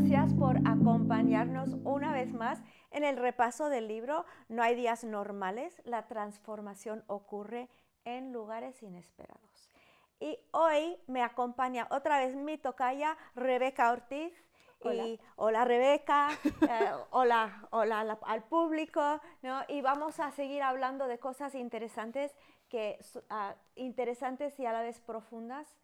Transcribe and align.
gracias 0.00 0.32
por 0.32 0.56
acompañarnos 0.66 1.74
una 1.84 2.12
vez 2.12 2.32
más 2.32 2.62
en 2.90 3.04
el 3.04 3.18
repaso 3.18 3.68
del 3.68 3.86
libro 3.86 4.24
No 4.48 4.62
hay 4.62 4.74
días 4.74 5.04
normales, 5.04 5.78
la 5.84 6.06
transformación 6.06 7.04
ocurre 7.06 7.68
en 8.06 8.32
lugares 8.32 8.82
inesperados. 8.82 9.70
Y 10.18 10.38
hoy 10.52 10.96
me 11.06 11.22
acompaña 11.22 11.86
otra 11.90 12.18
vez 12.18 12.34
mi 12.34 12.56
tocaya 12.56 13.18
Rebeca 13.34 13.90
Ortiz. 13.92 14.32
Hola. 14.82 15.06
Y 15.06 15.20
hola 15.36 15.64
Rebeca, 15.66 16.28
eh, 16.62 16.90
hola, 17.10 17.68
hola 17.70 18.00
al- 18.00 18.18
al 18.24 18.42
público, 18.44 19.20
¿no? 19.42 19.60
Y 19.68 19.82
vamos 19.82 20.18
a 20.18 20.30
seguir 20.30 20.62
hablando 20.62 21.08
de 21.08 21.18
cosas 21.18 21.54
interesantes, 21.54 22.34
que, 22.70 22.98
ah, 23.28 23.54
interesantes 23.74 24.58
y 24.58 24.64
a 24.64 24.72
la 24.72 24.80
vez 24.80 24.98
profundas 25.02 25.76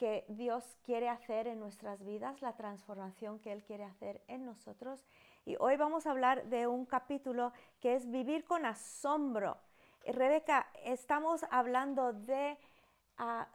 que 0.00 0.24
Dios 0.28 0.78
quiere 0.82 1.10
hacer 1.10 1.46
en 1.46 1.60
nuestras 1.60 2.02
vidas, 2.02 2.40
la 2.40 2.56
transformación 2.56 3.38
que 3.38 3.52
Él 3.52 3.62
quiere 3.62 3.84
hacer 3.84 4.22
en 4.28 4.46
nosotros. 4.46 5.04
Y 5.44 5.56
hoy 5.60 5.76
vamos 5.76 6.06
a 6.06 6.12
hablar 6.12 6.46
de 6.46 6.66
un 6.66 6.86
capítulo 6.86 7.52
que 7.80 7.96
es 7.96 8.10
vivir 8.10 8.46
con 8.46 8.64
asombro. 8.64 9.58
Y 10.06 10.12
Rebeca, 10.12 10.70
estamos 10.84 11.44
hablando 11.50 12.14
de, 12.14 12.56
ah, 13.18 13.46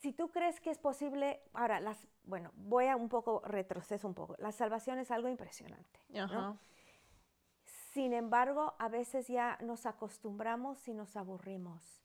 si 0.00 0.14
tú 0.14 0.30
crees 0.30 0.62
que 0.62 0.70
es 0.70 0.78
posible, 0.78 1.42
ahora, 1.52 1.78
las, 1.78 2.08
bueno, 2.22 2.50
voy 2.54 2.86
a 2.86 2.96
un 2.96 3.10
poco, 3.10 3.42
retroceso 3.44 4.08
un 4.08 4.14
poco, 4.14 4.36
la 4.38 4.50
salvación 4.50 4.98
es 4.98 5.10
algo 5.10 5.28
impresionante. 5.28 6.00
¿no? 6.08 6.22
Ajá. 6.22 6.56
Sin 7.92 8.14
embargo, 8.14 8.72
a 8.78 8.88
veces 8.88 9.28
ya 9.28 9.58
nos 9.60 9.84
acostumbramos 9.84 10.88
y 10.88 10.94
nos 10.94 11.18
aburrimos. 11.18 12.02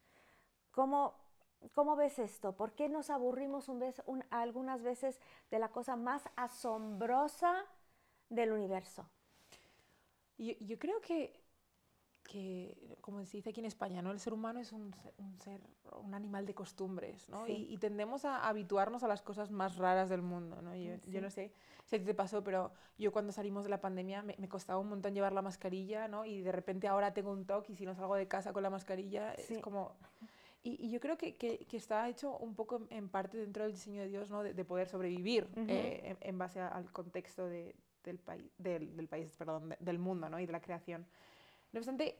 ¿Cómo, 0.71 1.28
cómo 1.73 1.95
ves 1.95 2.19
esto? 2.19 2.53
¿Por 2.55 2.73
qué 2.73 2.89
nos 2.89 3.09
aburrimos 3.09 3.69
un 3.69 3.79
vez- 3.79 4.01
un- 4.05 4.23
algunas 4.29 4.81
veces 4.81 5.19
de 5.51 5.59
la 5.59 5.69
cosa 5.69 5.95
más 5.95 6.23
asombrosa 6.35 7.65
del 8.29 8.51
universo? 8.51 9.05
Yo, 10.37 10.53
yo 10.61 10.79
creo 10.79 11.01
que, 11.01 11.37
que, 12.23 12.97
como 13.01 13.25
se 13.25 13.37
dice 13.37 13.49
aquí 13.49 13.59
en 13.59 13.65
España, 13.65 14.01
¿no? 14.01 14.11
el 14.11 14.19
ser 14.19 14.33
humano 14.33 14.59
es 14.59 14.71
un, 14.71 14.95
un 15.17 15.39
ser, 15.41 15.61
un 16.01 16.13
animal 16.13 16.45
de 16.45 16.53
costumbres, 16.53 17.27
¿no? 17.27 17.45
Sí. 17.45 17.67
Y, 17.69 17.73
y 17.73 17.77
tendemos 17.77 18.23
a 18.23 18.47
habituarnos 18.47 19.03
a 19.03 19.07
las 19.07 19.21
cosas 19.21 19.51
más 19.51 19.75
raras 19.77 20.09
del 20.09 20.21
mundo, 20.21 20.61
¿no? 20.61 20.73
Yo, 20.75 20.95
Sí. 21.03 21.11
yo 21.11 21.21
no 21.21 21.29
sé 21.29 21.51
si 21.85 21.95
a 21.95 21.99
ti 21.99 22.05
te 22.05 22.13
pasó, 22.13 22.41
pero 22.43 22.71
yo 22.97 23.11
cuando 23.11 23.33
salimos 23.33 23.63
de 23.65 23.69
la 23.71 23.81
pandemia 23.81 24.21
me, 24.21 24.35
me 24.37 24.47
costaba 24.47 24.79
un 24.79 24.87
montón 24.89 25.13
llevar 25.13 25.33
la 25.33 25.41
mascarilla, 25.41 26.07
¿no? 26.07 26.23
Y 26.23 26.41
de 26.41 26.51
repente 26.53 26.87
ahora 26.87 27.13
tengo 27.13 27.31
un 27.31 27.45
toque 27.45 27.73
y 27.73 27.75
si 27.75 27.85
no 27.85 27.93
salgo 27.95 28.15
de 28.15 28.27
casa 28.27 28.53
con 28.53 28.63
la 28.63 28.69
mascarilla 28.69 29.35
Sí. 29.37 29.55
es 29.55 29.59
como... 29.61 29.95
Y, 30.63 30.85
y 30.87 30.89
yo 30.91 30.99
creo 30.99 31.17
que, 31.17 31.35
que- 31.37 31.59
que 31.65 31.77
está 31.77 32.07
hecho 32.09 32.37
un 32.37 32.53
poco 32.55 32.81
en, 32.89 33.09
parte 33.09 33.37
dentro 33.37 33.63
del 33.63 33.71
diseño 33.71 34.01
de 34.01 34.09
Dios, 34.09 34.29
¿no? 34.29 34.43
De, 34.43 34.53
de 34.53 34.65
poder 34.65 34.87
sobrevivir 34.87 35.45
Ujú. 35.53 35.65
eh, 35.67 36.01
en, 36.21 36.29
en 36.29 36.37
base 36.37 36.59
a- 36.59 36.67
al 36.67 36.91
contexto 36.91 37.47
de- 37.47 37.75
del, 38.03 38.17
país 38.19 38.51
del, 38.57 38.95
del 38.95 39.07
país, 39.07 39.31
perdón, 39.37 39.69
de- 39.69 39.77
del 39.79 39.99
mundo, 39.99 40.29
¿no? 40.29 40.39
Y 40.39 40.45
de 40.45 40.51
la 40.51 40.61
creación. 40.61 41.05
No 41.71 41.79
obstante, 41.79 42.17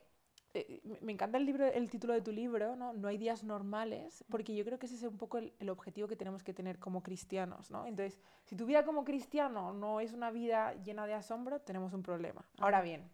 eh, 0.54 0.80
me- 0.84 1.00
me 1.02 1.12
encanta 1.12 1.36
el, 1.38 1.44
libro, 1.44 1.66
el 1.66 1.90
título 1.90 2.14
de 2.14 2.22
tu 2.22 2.32
libro, 2.32 2.76
¿no? 2.76 2.92
No 2.94 3.08
hay 3.08 3.18
días 3.18 3.44
normales, 3.44 4.24
porque 4.30 4.54
yo 4.54 4.64
creo 4.64 4.78
que 4.78 4.86
ese 4.86 4.94
es 4.96 5.02
un 5.02 5.18
poco 5.18 5.38
el, 5.38 5.52
el 5.58 5.68
objetivo 5.68 6.08
que 6.08 6.16
tenemos 6.16 6.42
que 6.42 6.54
tener 6.54 6.78
como 6.78 7.02
cristianos, 7.02 7.70
¿no? 7.70 7.86
Entonces, 7.86 8.18
si 8.46 8.56
tu 8.56 8.64
vida 8.66 8.84
como 8.84 9.04
cristiano 9.04 9.72
no 9.72 10.00
es 10.00 10.12
una 10.12 10.30
vida 10.30 10.74
llena 10.82 11.06
de 11.06 11.14
asombro, 11.14 11.60
tenemos 11.60 11.92
un 11.92 12.02
problema. 12.02 12.44
Ahora 12.58 12.80
bien, 12.82 13.10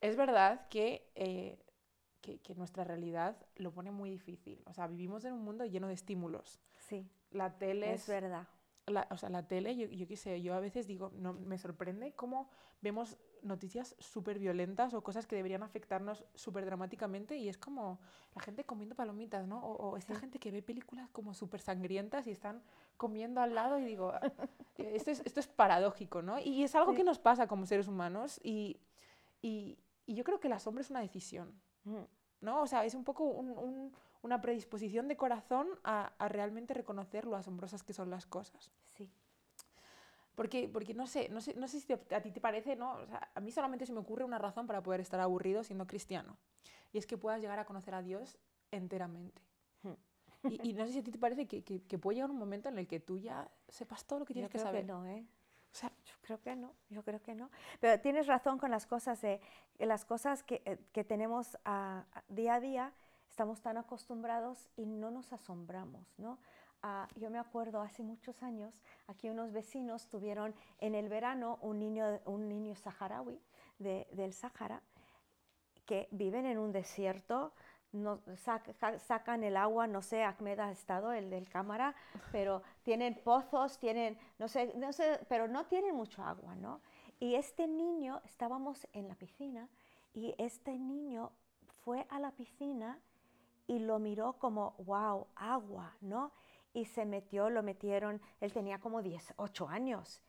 es 0.00 0.16
verdad 0.16 0.68
que, 0.68 1.10
eh, 1.14 1.58
que, 2.26 2.38
que 2.40 2.54
nuestra 2.56 2.82
realidad 2.82 3.36
lo 3.54 3.70
pone 3.72 3.92
muy 3.92 4.10
difícil. 4.10 4.60
O 4.66 4.72
sea, 4.72 4.88
vivimos 4.88 5.24
en 5.24 5.32
un 5.34 5.44
mundo 5.44 5.64
lleno 5.64 5.86
de 5.86 5.94
estímulos. 5.94 6.60
Sí, 6.76 7.08
La 7.30 7.56
tele 7.56 7.92
es 7.94 8.06
verdad. 8.08 8.48
la, 8.88 9.06
o 9.10 9.16
sea, 9.16 9.28
la 9.30 9.46
tele, 9.46 9.76
yo, 9.76 9.86
yo 9.86 10.06
qué 10.08 10.16
sé, 10.16 10.42
yo 10.42 10.54
a 10.54 10.60
veces 10.60 10.86
digo, 10.86 11.10
no, 11.14 11.32
me 11.34 11.56
sorprende 11.58 12.14
cómo 12.14 12.48
vemos 12.82 13.16
noticias 13.42 13.94
súper 14.00 14.38
violentas 14.40 14.92
o 14.94 15.02
cosas 15.04 15.26
que 15.26 15.36
deberían 15.36 15.62
afectarnos 15.62 16.24
súper 16.34 16.64
dramáticamente 16.64 17.36
y 17.36 17.48
es 17.48 17.58
como 17.58 18.00
la 18.34 18.42
gente 18.42 18.64
comiendo 18.64 18.94
palomitas, 18.96 19.46
¿no? 19.46 19.60
O, 19.64 19.90
o 19.90 19.96
esta 19.96 20.14
Sí. 20.14 20.20
gente 20.20 20.38
que 20.40 20.50
ve 20.50 20.62
películas 20.62 21.08
como 21.10 21.32
súper 21.32 21.60
sangrientas 21.60 22.26
y 22.26 22.32
están 22.32 22.62
comiendo 22.96 23.40
al 23.40 23.54
lado 23.54 23.78
y 23.78 23.84
digo, 23.84 24.10
"Ah, 24.12 24.20
esto 24.78 25.10
es, 25.12 25.20
esto 25.24 25.38
es 25.40 25.46
paradójico, 25.46 26.22
¿no? 26.22 26.38
Y 26.40 26.62
es 26.64 26.74
algo 26.74 26.90
Sí. 26.92 26.96
que 26.98 27.04
nos 27.04 27.18
pasa 27.18 27.46
como 27.46 27.66
seres 27.66 27.86
humanos 27.88 28.40
y, 28.42 28.80
y, 29.42 29.78
y 30.06 30.14
yo 30.14 30.22
creo 30.24 30.38
que 30.40 30.48
el 30.48 30.52
asombro 30.54 30.80
es 30.82 30.90
una 30.90 31.00
decisión. 31.00 31.60
Mm, 31.84 32.02
¿no? 32.40 32.62
O 32.62 32.66
sea, 32.66 32.84
es 32.84 32.94
un 32.94 33.04
poco 33.04 33.24
un- 33.24 33.50
un- 33.58 33.92
una 34.22 34.40
predisposición 34.40 35.08
de 35.08 35.16
corazón 35.16 35.68
a, 35.84 36.12
a 36.18 36.28
realmente 36.28 36.74
reconocer 36.74 37.26
lo 37.26 37.36
asombrosas 37.36 37.82
que 37.82 37.92
son 37.92 38.10
las 38.10 38.26
cosas. 38.26 38.70
Sí, 38.96 39.10
Porque, 40.34 40.68
porque 40.68 40.92
no 40.94 41.06
sé, 41.06 41.28
no 41.30 41.40
sé, 41.40 41.54
no 41.54 41.66
sé 41.66 41.80
si 41.80 41.86
te- 41.86 42.14
a 42.14 42.20
ti 42.20 42.30
te 42.30 42.40
parece, 42.40 42.76
¿no? 42.76 42.92
O 42.94 43.06
sea, 43.06 43.30
a 43.34 43.40
mí 43.40 43.50
solamente 43.50 43.86
se 43.86 43.92
me 43.92 44.00
ocurre 44.00 44.24
una 44.24 44.38
razón 44.38 44.66
para 44.66 44.82
poder 44.82 45.00
estar 45.00 45.18
aburrido 45.20 45.64
siendo 45.64 45.86
cristiano. 45.86 46.36
Y 46.92 46.98
es 46.98 47.06
que 47.06 47.16
puedas 47.16 47.40
llegar 47.40 47.58
a 47.58 47.64
conocer 47.64 47.94
a 47.94 48.02
Dios 48.02 48.36
enteramente. 48.70 49.40
Hmm. 49.82 49.92
Y, 50.48 50.70
y 50.70 50.72
no 50.74 50.86
sé 50.86 50.92
si 50.92 50.98
a 50.98 51.02
ti 51.02 51.10
te 51.10 51.18
parece 51.18 51.46
que, 51.46 51.62
que, 51.64 51.82
que 51.82 51.98
puede 51.98 52.16
llegar 52.16 52.30
un 52.30 52.36
momento 52.38 52.68
en 52.68 52.78
el 52.78 52.86
que 52.86 53.00
tú 53.00 53.16
ya 53.18 53.50
sepas 53.68 54.04
todo 54.04 54.18
lo 54.20 54.24
que 54.26 54.34
yo 54.34 54.40
tienes 54.40 54.50
que 54.50 54.58
saber. 54.58 54.82
que 54.82 54.86
no, 54.92 55.06
¿eh? 55.06 55.24
O 55.76 55.78
sea, 55.78 55.92
Yo 56.06 56.14
creo 56.22 56.40
que 56.40 56.56
no, 56.56 56.72
yo 56.88 57.02
creo 57.04 57.20
que 57.22 57.34
no. 57.34 57.50
Pero 57.80 58.00
tienes 58.00 58.26
razón 58.26 58.58
con 58.58 58.70
las 58.70 58.86
cosas, 58.86 59.20
de, 59.20 59.40
las 59.78 60.06
cosas 60.06 60.42
que, 60.42 60.62
eh, 60.64 60.78
que 60.92 61.04
tenemos 61.04 61.58
a- 61.66 62.04
a- 62.14 62.22
día 62.28 62.54
a 62.54 62.60
día, 62.60 62.92
estamos 63.28 63.60
tan 63.60 63.76
acostumbrados 63.76 64.70
y 64.76 64.86
no 64.86 65.10
nos 65.10 65.32
asombramos, 65.34 66.02
¿no? 66.18 66.38
Ah, 66.82 67.06
yo 67.16 67.28
me 67.28 67.38
acuerdo 67.38 67.82
hace 67.82 68.02
muchos 68.02 68.42
años, 68.42 68.72
aquí 69.06 69.28
unos 69.28 69.52
vecinos 69.52 70.08
tuvieron 70.08 70.54
en 70.78 70.94
el 70.94 71.10
verano 71.10 71.58
un 71.60 71.78
niño, 71.78 72.20
un 72.24 72.48
niño 72.48 72.74
saharaui 72.74 73.38
de- 73.78 74.08
del 74.12 74.32
Sahara 74.32 74.82
que 75.84 76.08
viven 76.10 76.46
en 76.46 76.58
un 76.58 76.72
desierto, 76.72 77.52
no, 77.92 78.20
saca- 78.36 78.98
sacan 78.98 79.42
el 79.44 79.56
agua, 79.56 79.86
no 79.86 80.02
sé, 80.02 80.22
Ahmed 80.24 80.58
ha 80.60 80.70
estado, 80.70 81.12
el 81.12 81.30
del 81.30 81.48
cámara, 81.48 81.94
pero 82.32 82.62
tienen 82.82 83.14
pozos, 83.24 83.78
tienen, 83.78 84.18
no 84.38 84.48
sé, 84.48 84.72
no 84.76 84.92
sé, 84.92 85.20
pero 85.28 85.48
no 85.48 85.66
tienen 85.66 85.94
mucho 85.94 86.22
agua, 86.22 86.54
¿no? 86.56 86.80
Y 87.20 87.34
este 87.34 87.66
niño, 87.66 88.20
estábamos 88.24 88.86
en 88.92 89.08
la 89.08 89.14
piscina, 89.14 89.68
y 90.12 90.34
este 90.38 90.78
niño 90.78 91.32
fue 91.84 92.06
a 92.10 92.18
la 92.20 92.30
piscina 92.32 92.98
y 93.66 93.78
lo 93.80 93.98
miró 93.98 94.34
como, 94.34 94.74
wow, 94.78 95.26
agua, 95.34 95.96
¿no? 96.00 96.32
Y 96.74 96.84
se 96.84 97.04
metió, 97.06 97.48
lo 97.50 97.62
metieron, 97.62 98.20
él 98.40 98.52
tenía 98.52 98.78
como 98.80 99.02
18 99.02 99.68
años, 99.68 100.20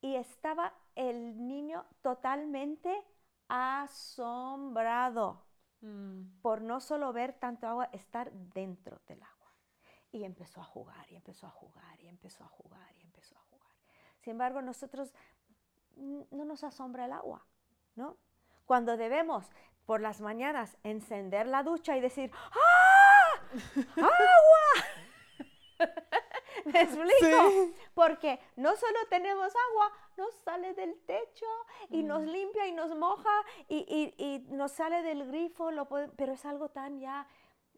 y 0.00 0.16
estaba 0.16 0.72
el 0.96 1.46
niño 1.46 1.84
totalmente 2.02 3.04
asombrado 3.48 5.44
mm, 5.82 6.40
por 6.40 6.62
no 6.62 6.80
solo 6.80 7.12
ver 7.12 7.34
tanto 7.34 7.68
agua, 7.68 7.90
estar 7.92 8.32
dentro 8.32 9.00
del 9.06 9.22
agua. 9.22 9.52
Y 10.10 10.24
empezó 10.24 10.60
a 10.60 10.64
jugar, 10.64 11.10
y 11.10 11.16
empezó 11.16 11.46
a 11.46 11.50
jugar, 11.50 12.00
y 12.00 12.08
empezó 12.08 12.44
a 12.44 12.48
jugar, 12.48 12.96
y 12.96 13.02
empezó 13.02 13.36
a 13.36 13.40
jugar. 13.40 13.72
Sin 14.20 14.32
embargo, 14.32 14.62
nosotros 14.62 15.12
no 15.96 16.44
nos 16.44 16.64
asombra 16.64 17.04
el 17.04 17.12
agua, 17.12 17.46
¿no? 17.94 18.16
Cuando 18.66 18.96
debemos 18.96 19.50
por 19.86 20.00
las 20.00 20.20
mañanas 20.20 20.78
encender 20.82 21.46
la 21.46 21.62
ducha 21.62 21.96
y 21.96 22.00
decir, 22.00 22.30
¡ah! 22.34 23.40
¡Agua! 23.96 24.18
¿Me 26.72 26.80
explico? 26.82 27.72
Porque 27.94 28.38
no 28.56 28.74
solo 28.76 28.98
tenemos 29.08 29.52
agua, 29.70 29.92
nos 30.16 30.34
sale 30.44 30.74
del 30.74 30.98
techo 31.06 31.46
y 31.90 32.02
nos 32.02 32.22
limpia 32.22 32.66
y 32.66 32.72
nos 32.72 32.94
moja 32.96 33.30
y, 33.68 33.78
y- 33.78 34.14
y 34.24 34.38
nos 34.54 34.72
sale 34.72 35.02
del 35.02 35.26
grifo, 35.26 35.70
lo 35.70 35.88
pero 36.16 36.32
es 36.32 36.44
algo 36.44 36.68
tan 36.68 37.00
ya, 37.00 37.26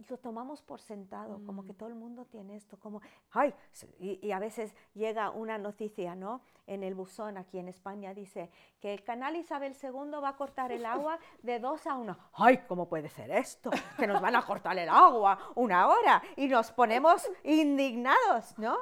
lo 0.08 0.18
tomamos 0.18 0.60
por 0.62 0.80
sentado, 0.80 1.40
como 1.46 1.64
que 1.64 1.72
todo 1.72 1.88
el 1.88 1.94
mundo 1.94 2.24
tiene 2.24 2.56
esto, 2.56 2.78
como, 2.78 3.00
ay, 3.30 3.54
y, 3.98 4.18
y 4.26 4.32
a 4.32 4.38
veces 4.38 4.74
llega 4.94 5.30
una 5.30 5.56
noticia, 5.56 6.14
¿no? 6.16 6.40
En 6.66 6.82
el 6.82 6.94
buzón 6.94 7.36
aquí 7.38 7.58
en 7.58 7.68
España 7.68 8.12
dice 8.12 8.50
que 8.80 8.92
el 8.92 9.04
canal 9.04 9.36
Isabel 9.36 9.76
II 9.80 10.20
va 10.22 10.30
a 10.30 10.36
cortar 10.36 10.72
el 10.72 10.84
agua 10.84 11.18
de 11.42 11.60
dos 11.60 11.86
a 11.86 11.94
uno. 11.94 12.18
Ay, 12.32 12.58
¿cómo 12.66 12.88
puede 12.88 13.08
ser 13.08 13.30
esto? 13.30 13.70
Que 13.96 14.06
nos 14.06 14.20
van 14.20 14.34
a 14.34 14.44
cortar 14.44 14.76
el 14.78 14.88
agua 14.88 15.38
una 15.54 15.86
hora 15.88 16.22
y 16.36 16.48
nos 16.48 16.72
ponemos 16.72 17.28
indignados, 17.44 18.58
¿no? 18.58 18.76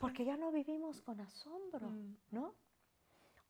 Porque 0.00 0.24
ya 0.24 0.36
no 0.36 0.50
vivimos 0.50 1.00
con 1.02 1.20
asombro, 1.20 1.88
Mm. 1.88 2.16
¿no? 2.32 2.54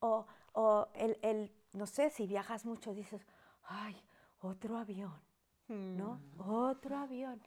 O, 0.01 0.27
o 0.53 0.89
el, 0.95 1.19
el, 1.23 1.53
no 1.73 1.87
sé, 1.87 2.11
si 2.11 2.27
viajas 2.27 2.65
mucho 2.67 2.93
dices, 2.93 3.27
ay, 3.65 3.97
otro 4.41 4.77
avión, 4.77 5.19
¿no? 5.69 6.21
Otro 6.39 6.97
avión. 6.97 7.41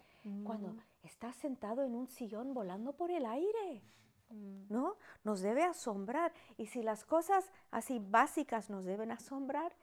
Cuando 0.43 0.75
estás 1.03 1.35
sentado 1.37 1.83
en 1.83 1.95
un 1.95 2.07
sillón 2.07 2.53
volando 2.53 2.93
por 2.93 3.09
el 3.09 3.25
aire, 3.25 3.81
mm, 4.29 4.65
¿no? 4.69 4.97
Nos 5.23 5.41
debe 5.41 5.63
asombrar. 5.63 6.33
Y 6.57 6.65
si 6.67 6.83
las 6.83 7.05
cosas 7.05 7.49
así 7.71 7.99
básicas 7.99 8.69
nos 8.69 8.83
deben 8.85 9.11
asombrar, 9.11 9.73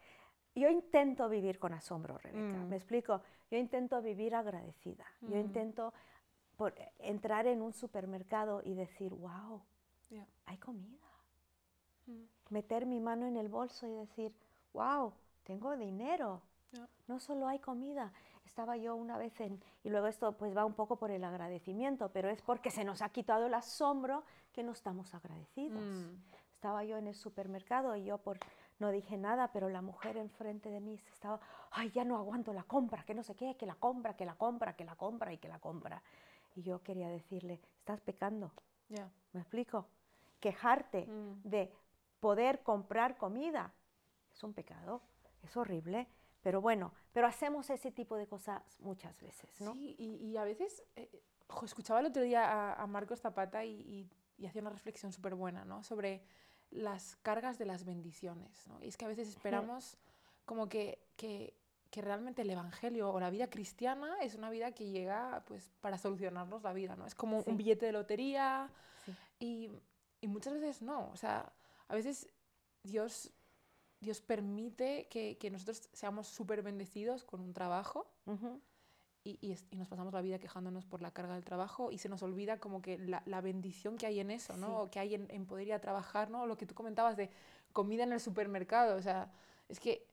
yo 0.55 0.69
intento 0.69 1.29
vivir 1.29 1.59
con 1.59 1.73
asombro, 1.73 2.19
Rebeca. 2.19 2.59
Mm. 2.59 2.69
¿Me 2.69 2.77
explico? 2.77 3.23
Yo 3.51 3.59
intento 3.59 4.01
vivir 4.03 4.35
agradecida. 4.35 5.05
Yo 5.23 5.37
Mm. 5.37 5.41
intento 5.41 5.93
por- 6.57 6.75
entrar 6.99 7.47
en 7.47 7.61
un 7.63 7.73
supermercado 7.73 8.63
y 8.65 8.75
decir, 8.75 9.13
wow, 9.15 9.63
hay 10.47 10.59
comida. 10.59 11.07
Mm. 12.07 12.23
meter 12.51 12.87
mi 12.87 13.01
mano 13.01 13.27
en 13.27 13.37
el 13.37 13.49
bolso 13.49 13.87
y 13.89 13.91
decir, 13.93 14.33
wow, 14.73 15.13
tengo 15.43 15.77
dinero. 15.77 16.41
No 17.09 17.19
solo 17.19 17.49
hay 17.49 17.59
comida. 17.59 18.13
Estaba 18.47 18.77
yo 18.77 18.95
una 18.97 19.19
vez 19.19 19.39
en, 19.41 19.61
y 19.83 19.91
luego 19.91 20.07
esto 20.07 20.33
pues 20.37 20.57
va 20.57 20.65
un 20.65 20.73
poco 20.73 20.97
por 20.97 21.11
el 21.11 21.25
agradecimiento, 21.25 22.11
pero 22.11 22.31
es 22.31 22.41
porque 22.41 22.71
se 22.71 22.85
nos 22.85 23.03
ha 23.03 23.11
quitado 23.11 23.47
el 23.47 23.55
asombro 23.55 24.23
que 24.53 24.63
no 24.63 24.73
estamos 24.73 25.13
agradecidos. 25.15 25.83
Mm. 25.83 26.15
Estaba 26.55 26.85
yo 26.85 26.97
en 26.97 27.09
el 27.09 27.15
supermercado 27.15 27.95
y 27.97 28.05
yo 28.05 28.19
por, 28.19 28.39
no 28.79 28.91
dije 28.91 29.17
nada, 29.19 29.53
pero 29.53 29.69
la 29.69 29.83
mujer 29.83 30.17
enfrente 30.17 30.71
de 30.71 30.81
mí 30.81 30.99
estaba, 31.13 31.41
ay, 31.73 31.91
ya 31.91 32.05
no 32.05 32.17
aguanto 32.17 32.53
la 32.53 32.63
compra, 32.63 33.05
que 33.05 33.15
no 33.15 33.23
sé 33.23 33.35
qué, 33.35 33.57
que 33.57 33.67
la 33.67 33.75
compra, 33.75 34.17
que 34.17 34.25
la 34.25 34.37
compra, 34.37 34.75
que 34.75 34.85
la 34.85 34.97
compra 34.97 35.33
y 35.33 35.39
que 35.39 35.49
la 35.49 35.59
compra. 35.59 36.03
Y 36.55 36.63
yo 36.63 36.83
quería 36.83 37.09
decirle, 37.09 37.61
estás 37.79 38.01
pecando, 38.01 38.53
Ya. 38.89 39.11
¿me 39.33 39.41
explico? 39.41 39.87
Quejarte 40.41 41.07
Mm. 41.07 41.43
de 41.43 41.73
poder 42.21 42.63
comprar 42.63 43.17
comida 43.19 43.73
es 44.33 44.43
un 44.43 44.55
pecado, 44.55 45.03
es 45.43 45.55
horrible, 45.57 46.09
pero 46.47 46.61
bueno, 46.61 46.93
pero 47.13 47.27
hacemos 47.27 47.69
ese 47.71 47.91
tipo 47.91 48.15
de 48.17 48.29
cosas 48.29 48.63
muchas 48.79 49.21
veces, 49.21 49.61
¿no? 49.61 49.73
Sí, 49.73 49.97
y, 49.99 50.15
y 50.29 50.37
a 50.37 50.45
veces, 50.45 50.85
eh, 50.95 51.11
jo, 51.49 51.67
escuchaba 51.67 51.99
el 51.99 52.07
otro 52.07 52.23
día 52.23 52.45
a, 52.49 52.75
a 52.81 52.87
Marcos 52.87 53.21
Zapata 53.21 53.65
y, 53.65 53.73
y- 53.81 54.09
y 54.39 54.47
hacía 54.47 54.61
una 54.63 54.71
reflexión 54.71 55.13
súper 55.13 55.35
buena, 55.35 55.65
¿no? 55.65 55.83
Sobre 55.83 56.23
las 56.71 57.17
cargas 57.17 57.59
de 57.59 57.65
las 57.67 57.85
bendiciones, 57.85 58.65
¿no? 58.69 58.81
Y 58.81 58.87
es 58.87 58.97
que 58.97 59.07
a 59.07 59.09
veces 59.09 59.27
esperamos 59.27 59.99
como 60.45 60.69
que, 60.69 61.01
que, 61.17 61.53
que 61.91 62.01
realmente 62.01 62.43
el 62.43 62.51
Evangelio 62.51 63.11
o 63.11 63.19
la 63.19 63.31
vida 63.31 63.51
cristiana 63.51 64.17
es 64.23 64.37
una 64.37 64.49
vida 64.49 64.71
que 64.71 64.89
llega 64.89 65.43
pues 65.49 65.73
para 65.81 65.99
solucionarnos 65.99 66.63
la 66.63 66.73
vida, 66.73 66.95
¿no? 66.95 67.07
Es 67.07 67.17
como 67.17 67.43
Sí. 67.43 67.51
un 67.51 67.57
billete 67.57 67.87
de 67.87 67.93
lotería 67.93 68.71
Sí. 69.05 69.13
y, 69.41 69.71
y 70.21 70.29
muchas 70.29 70.53
veces 70.55 70.81
no, 70.81 71.11
o 71.11 71.17
sea, 71.17 71.53
a 71.89 71.95
veces 71.97 72.29
Dios, 72.85 73.33
Dios 74.01 74.21
permite 74.21 75.09
que, 75.09 75.39
que 75.39 75.51
nosotros 75.51 75.89
seamos 75.93 76.27
súper 76.27 76.63
bendecidos 76.63 77.25
con 77.25 77.41
un 77.41 77.53
trabajo 77.53 78.07
y, 79.25 79.57
y 79.71 79.77
nos 79.77 79.89
pasamos 79.89 80.13
la 80.13 80.21
vida 80.21 80.39
quejándonos 80.39 80.85
por 80.85 81.03
la 81.03 81.11
carga 81.11 81.35
del 81.35 81.45
trabajo 81.45 81.91
y 81.91 81.99
se 81.99 82.09
nos 82.09 82.23
olvida 82.23 82.59
como 82.61 82.81
que 82.81 82.99
la, 82.99 83.23
la 83.27 83.41
bendición 83.41 83.97
que 83.97 84.07
hay 84.07 84.21
en 84.21 84.31
eso, 84.31 84.57
¿no? 84.57 84.67
Sí. 84.67 84.73
O 84.77 84.91
que 84.91 84.99
hay 85.01 85.15
en, 85.15 85.27
en 85.31 85.47
poder 85.47 85.67
ir 85.67 85.75
a 85.75 85.81
trabajar, 85.81 86.31
¿no? 86.31 86.47
Lo 86.47 86.57
que 86.57 86.67
tú 86.67 86.75
comentabas 86.75 87.17
de 87.17 87.31
comida 87.73 88.05
en 88.05 88.13
el 88.13 88.21
supermercado, 88.21 88.97
o 88.97 89.03
sea, 89.03 89.33
es 89.69 89.81
que, 89.81 90.07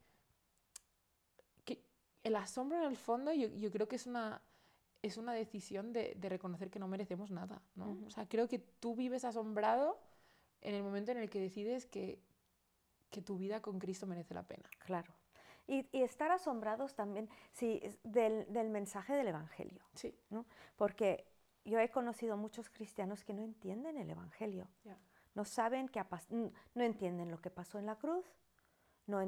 que 1.66 1.84
el 2.24 2.36
asombro 2.36 2.78
en 2.80 2.86
el 2.86 2.98
fondo 2.98 3.32
yo, 3.34 3.50
yo 3.50 3.72
creo 3.72 3.88
que 3.88 3.98
es 3.98 4.08
una, 4.08 4.42
es 5.02 5.18
una 5.18 5.34
decisión 5.34 5.94
de, 5.94 6.16
de 6.16 6.30
reconocer 6.30 6.72
que 6.72 6.80
no 6.80 6.88
merecemos 6.88 7.30
nada, 7.30 7.62
¿no? 7.76 7.90
Ujú. 7.90 8.08
O 8.08 8.10
sea, 8.10 8.28
creo 8.28 8.48
que 8.48 8.60
tú 8.60 8.96
vives 8.96 9.26
asombrado 9.26 10.00
en 10.62 10.74
el 10.74 10.82
momento 10.82 11.12
en 11.12 11.18
el 11.20 11.30
que 11.30 11.40
decides 11.40 11.86
que, 11.86 12.20
que 13.14 13.22
tu 13.22 13.38
vida 13.38 13.62
con 13.62 13.80
Cristo 13.80 14.08
merece 14.08 14.34
la 14.34 14.44
pena. 14.44 14.68
Claro. 14.80 15.14
Y, 15.68 15.88
y 15.98 16.02
estar 16.02 16.32
asombrados 16.32 16.94
también 16.96 17.30
sí, 17.54 17.82
del, 18.04 18.52
del 18.52 18.70
mensaje 18.70 19.14
del 19.14 19.28
Evangelio, 19.30 19.82
Sí. 19.94 20.14
porque 20.76 21.26
yo 21.64 21.80
he 21.80 21.90
conocido 21.90 22.36
muchos 22.36 22.70
cristianos 22.70 23.24
que 23.24 23.34
no 23.34 23.42
entienden 23.44 23.98
el 23.98 24.10
Evangelio, 24.10 24.68
Ya. 24.84 24.98
no 25.36 25.46
saben 25.46 25.88
n- 26.32 26.52
no 26.76 26.84
entienden 26.84 27.32
lo 27.32 27.40
que 27.40 27.50
pasó 27.50 27.80
en 27.80 27.86
la 27.86 27.96
cruz, 27.96 28.26
no 29.08 29.22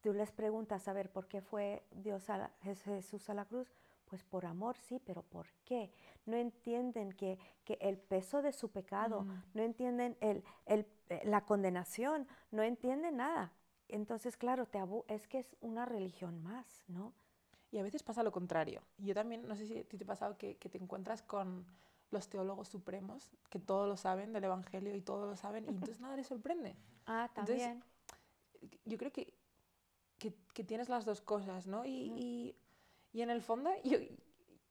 tú 0.00 0.12
les 0.14 0.32
preguntas 0.32 0.86
a 0.88 0.92
ver 0.94 1.10
por 1.10 1.26
qué 1.28 1.42
fue 1.42 1.82
Dios 1.90 2.30
a 2.30 2.38
la- 2.38 2.50
Jesús 2.62 3.28
a 3.28 3.34
la 3.34 3.44
cruz, 3.44 3.68
pues 4.14 4.22
por 4.22 4.46
amor 4.46 4.76
sí, 4.78 5.00
pero 5.04 5.24
¿por 5.24 5.48
qué? 5.64 5.90
No 6.24 6.36
entienden 6.36 7.10
que, 7.10 7.36
que 7.64 7.76
el 7.80 7.98
peso 7.98 8.42
de 8.42 8.52
su 8.52 8.70
pecado, 8.70 9.22
Mm. 9.22 9.42
no 9.54 9.62
entienden 9.64 10.16
el, 10.20 10.44
el- 10.66 10.86
eh, 11.08 11.22
la 11.24 11.44
condenación, 11.44 12.28
no 12.52 12.62
entienden 12.62 13.16
nada. 13.16 13.52
Entonces, 13.88 14.36
claro, 14.36 14.66
te 14.66 14.78
es 15.08 15.26
que 15.26 15.38
es 15.38 15.56
una 15.60 15.84
religión 15.84 16.40
más, 16.44 16.84
¿no? 16.86 17.12
Y 17.72 17.78
a 17.78 17.82
veces 17.82 18.04
pasa 18.04 18.22
lo 18.22 18.30
contrario. 18.30 18.82
Yo 18.98 19.14
también, 19.14 19.48
no 19.48 19.56
sé 19.56 19.66
si 19.66 19.76
a 19.78 19.82
ti 19.84 19.98
te 19.98 20.04
ha 20.04 20.06
pasado 20.06 20.38
que, 20.38 20.58
que 20.58 20.68
te 20.68 20.78
encuentras 20.78 21.20
con 21.22 21.66
los 22.12 22.28
teólogos 22.28 22.68
supremos, 22.68 23.32
que 23.50 23.58
todo 23.58 23.88
lo 23.88 23.96
saben 23.96 24.32
del 24.32 24.44
Evangelio 24.44 24.94
y 24.94 25.00
todo 25.00 25.26
lo 25.26 25.34
saben, 25.34 25.64
y 25.64 25.70
entonces 25.70 25.98
nada 26.00 26.14
les 26.14 26.28
sorprende. 26.28 26.76
Ah, 27.06 27.26
Entonces, 27.30 27.58
también. 27.58 27.82
Yo 28.84 28.96
creo 28.96 29.12
que, 29.12 29.34
que, 30.18 30.34
que 30.54 30.62
tienes 30.64 30.88
las 30.88 31.04
dos 31.04 31.20
cosas, 31.20 31.66
¿no? 31.66 31.84
Y, 31.84 32.12
Ujú. 32.12 32.16
y, 32.16 32.56
y 33.14 33.22
en 33.22 33.30
el 33.30 33.40
fondo, 33.40 33.70
yo, 33.84 33.98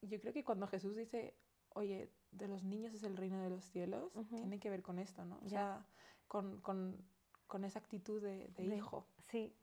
yo 0.01 0.19
creo 0.21 0.33
que 0.33 0.43
cuando 0.43 0.67
Jesús 0.67 0.95
dice, 0.95 1.33
oye, 1.69 2.11
de 2.31 2.47
los 2.47 2.63
niños 2.63 2.93
es 2.93 3.03
el 3.03 3.17
reino 3.17 3.41
de 3.41 3.49
los 3.49 3.63
cielos, 3.63 4.11
tiene 4.29 4.59
que 4.59 4.69
ver 4.69 4.81
con 4.83 4.99
esto, 4.99 5.25
¿no? 5.25 5.39
O 5.45 5.49
sea, 5.49 5.85
con, 6.27 6.61
con, 6.61 6.97
con 7.47 7.63
esa 7.63 7.79
actitud 7.79 8.21
de, 8.21 8.47
de 8.49 8.67
De- 8.67 8.77
hijo. 8.77 9.07
Sí. 9.31 9.55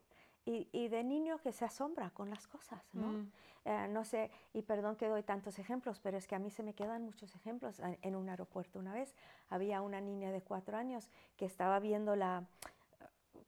Y, 0.46 0.68
y 0.72 0.88
de 0.88 1.04
niño 1.04 1.38
que 1.38 1.52
se 1.52 1.64
asombra 1.66 2.10
con 2.10 2.30
las 2.30 2.46
cosas, 2.46 2.82
¿no? 2.94 3.08
Mm, 3.08 3.32
Eh, 3.66 3.88
no 3.90 4.04
sé, 4.06 4.30
y 4.54 4.62
perdón 4.62 4.96
que 4.96 5.06
doy 5.06 5.22
tantos 5.22 5.58
ejemplos, 5.58 6.00
pero 6.00 6.16
es 6.16 6.26
que 6.26 6.34
a 6.34 6.38
mí 6.38 6.50
se 6.50 6.62
me 6.62 6.72
quedan 6.72 7.04
muchos 7.04 7.34
ejemplos. 7.36 7.78
En 8.00 8.16
un 8.16 8.30
aeropuerto 8.30 8.78
una 8.78 8.94
vez 8.94 9.14
había 9.50 9.82
una 9.82 10.00
niña 10.00 10.32
de 10.32 10.40
cuatro 10.40 10.78
años 10.78 11.10
que 11.36 11.44
estaba 11.44 11.78
viendo 11.78 12.16
la, 12.16 12.48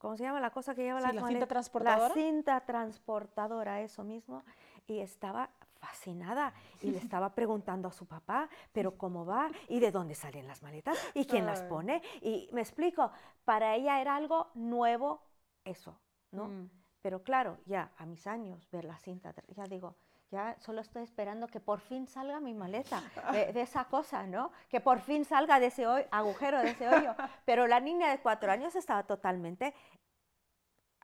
¿cómo 0.02 0.16
se 0.16 0.24
llama? 0.24 0.40
La 0.40 0.50
cosa 0.50 0.74
que 0.74 0.82
lleva 0.82 1.00
Sí, 1.00 1.06
las 1.06 1.14
la 1.14 1.28
cinta 1.28 1.46
transportadora. 1.46 2.08
La 2.08 2.14
cinta 2.14 2.60
transportadora, 2.60 3.80
eso 3.80 4.02
mismo. 4.02 4.42
Y 4.88 4.98
estaba 4.98 5.48
fascinada 5.78 6.52
y 6.80 6.90
le 6.90 6.98
estaba 6.98 7.30
preguntando 7.34 7.86
a 7.88 7.92
su 7.92 8.04
papá, 8.06 8.48
pero 8.72 8.98
cómo 8.98 9.24
va 9.24 9.48
y 9.68 9.78
de 9.78 9.92
dónde 9.92 10.16
salen 10.16 10.48
las 10.48 10.62
maletas 10.62 10.98
y 11.14 11.24
quién 11.24 11.46
las 11.46 11.62
pone. 11.62 12.02
Y 12.20 12.48
me 12.52 12.60
explico, 12.60 13.12
para 13.44 13.76
ella 13.76 14.00
era 14.00 14.16
algo 14.16 14.50
nuevo 14.54 15.22
eso, 15.64 15.96
¿no? 16.32 16.48
mm. 16.48 16.70
Pero 17.00 17.22
claro, 17.22 17.58
ya 17.66 17.90
a 17.96 18.06
mis 18.06 18.26
años, 18.28 18.68
ver 18.70 18.84
la 18.84 18.96
cinta, 18.98 19.34
ya 19.48 19.64
digo, 19.64 19.96
ya 20.32 20.56
solo 20.58 20.80
estoy 20.80 21.02
esperando 21.04 21.46
que 21.46 21.60
por 21.60 21.78
fin 21.78 22.06
salga 22.08 22.40
mi 22.40 22.54
maleta 22.54 23.02
de, 23.32 23.52
de 23.52 23.60
esa 23.60 23.84
cosa, 23.84 24.26
¿no? 24.26 24.50
Que 24.70 24.80
por 24.80 24.98
fin 25.00 25.24
salga 25.24 25.60
de 25.60 25.66
ese 25.66 25.86
hoy- 25.86 26.06
agujero, 26.10 26.58
de 26.60 26.70
ese 26.70 26.88
hoyo. 26.88 27.14
Pero 27.44 27.66
la 27.68 27.78
niña 27.78 28.10
de 28.10 28.18
cuatro 28.20 28.50
años 28.50 28.74
estaba 28.74 29.04
totalmente 29.04 29.74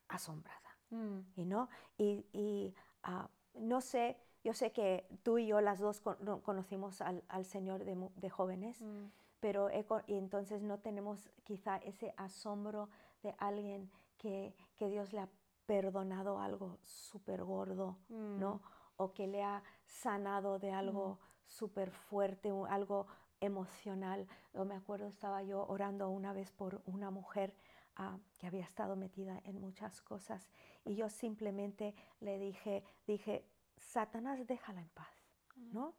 asombrada, 0.09 0.59
Mm. 0.91 1.19
¿y 1.37 1.45
no? 1.45 1.69
Y, 1.99 2.25
y, 2.33 2.75
ah, 3.03 3.29
no 3.55 3.83
sé, 3.83 4.17
yo 4.43 4.55
sé 4.55 4.73
que 4.73 5.07
tú 5.23 5.37
y 5.37 5.47
yo 5.47 5.61
las 5.61 5.79
dos 5.81 6.01
con- 6.01 6.17
no- 6.21 6.41
conocimos 6.43 7.03
al, 7.03 7.23
al 7.29 7.45
Señor 7.45 7.85
de, 7.85 7.95
de 8.17 8.31
jóvenes, 8.31 8.81
Mm. 8.81 9.05
pero 9.41 9.69
he 9.69 9.85
y 10.07 10.15
entonces 10.17 10.63
no 10.63 10.79
tenemos 10.79 11.31
quizá 11.45 11.77
ese 11.77 12.15
asombro 12.17 12.89
de 13.23 13.35
alguien 13.39 13.91
que, 14.17 14.55
que 14.77 14.89
Dios 14.89 15.13
le 15.13 15.21
ha 15.21 15.29
perdonado 15.67 16.41
algo 16.41 16.79
súper 16.83 17.45
gordo, 17.45 17.99
¿no? 18.09 18.63
Mm. 18.99 19.03
O 19.03 19.13
que 19.13 19.27
le 19.27 19.43
ha 19.43 19.63
sanado 19.85 20.59
de 20.59 20.73
algo 20.73 21.19
súper 21.47 21.91
fuerte, 21.91 22.51
algo 22.69 23.07
emocional. 23.41 24.27
Yo 24.53 24.65
me 24.65 24.75
acuerdo, 24.75 25.07
estaba 25.07 25.43
yo 25.43 25.65
orando 25.67 26.09
una 26.11 26.33
vez 26.33 26.51
por 26.51 26.83
una 26.87 27.11
mujer 27.11 27.55
ah, 27.97 28.19
que 28.39 28.47
había 28.47 28.65
estado 28.65 28.97
metida 28.97 29.41
en 29.45 29.61
muchas 29.61 30.01
cosas 30.01 30.51
y 30.85 30.97
yo 30.97 31.09
simplemente 31.09 31.95
le 32.21 32.39
dije, 32.39 32.83
dije, 33.07 33.45
Satanás, 33.77 34.47
déjala 34.47 34.81
en 34.81 34.89
paz, 34.89 35.15
¿no? 35.57 35.95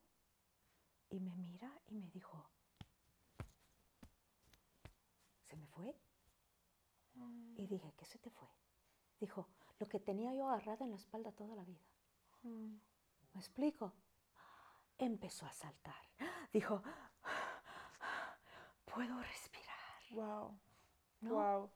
Y 1.09 1.19
me 1.19 1.35
mira 1.37 1.71
y 1.87 1.95
me 1.95 2.09
dijo, 2.09 2.49
¿se 5.47 5.55
me 5.55 5.67
fue? 5.67 5.95
Y 7.55 7.67
dije, 7.67 7.93
¿qué 7.97 8.05
se 8.05 8.19
te 8.19 8.29
fue? 8.29 8.47
Dijo, 9.19 9.47
lo 9.79 9.85
que 9.87 9.99
tenía 9.99 10.33
yo 10.33 10.49
agarrado 10.49 10.85
en 10.85 10.91
la 10.91 10.97
espalda 10.97 11.31
toda 11.31 11.55
la 11.55 11.63
vida. 11.63 11.83
Mm. 12.43 12.75
¿Me 13.33 13.39
explico? 13.39 13.93
Empezó 14.98 15.45
a 15.45 15.53
saltar. 15.53 15.95
Dijo, 16.51 16.81
puedo 18.86 19.21
respirar. 19.21 19.75
Wow. 20.12 20.59
¿no? 21.21 21.33
Wow. 21.33 21.71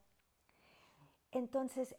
Entonces, 1.32 1.96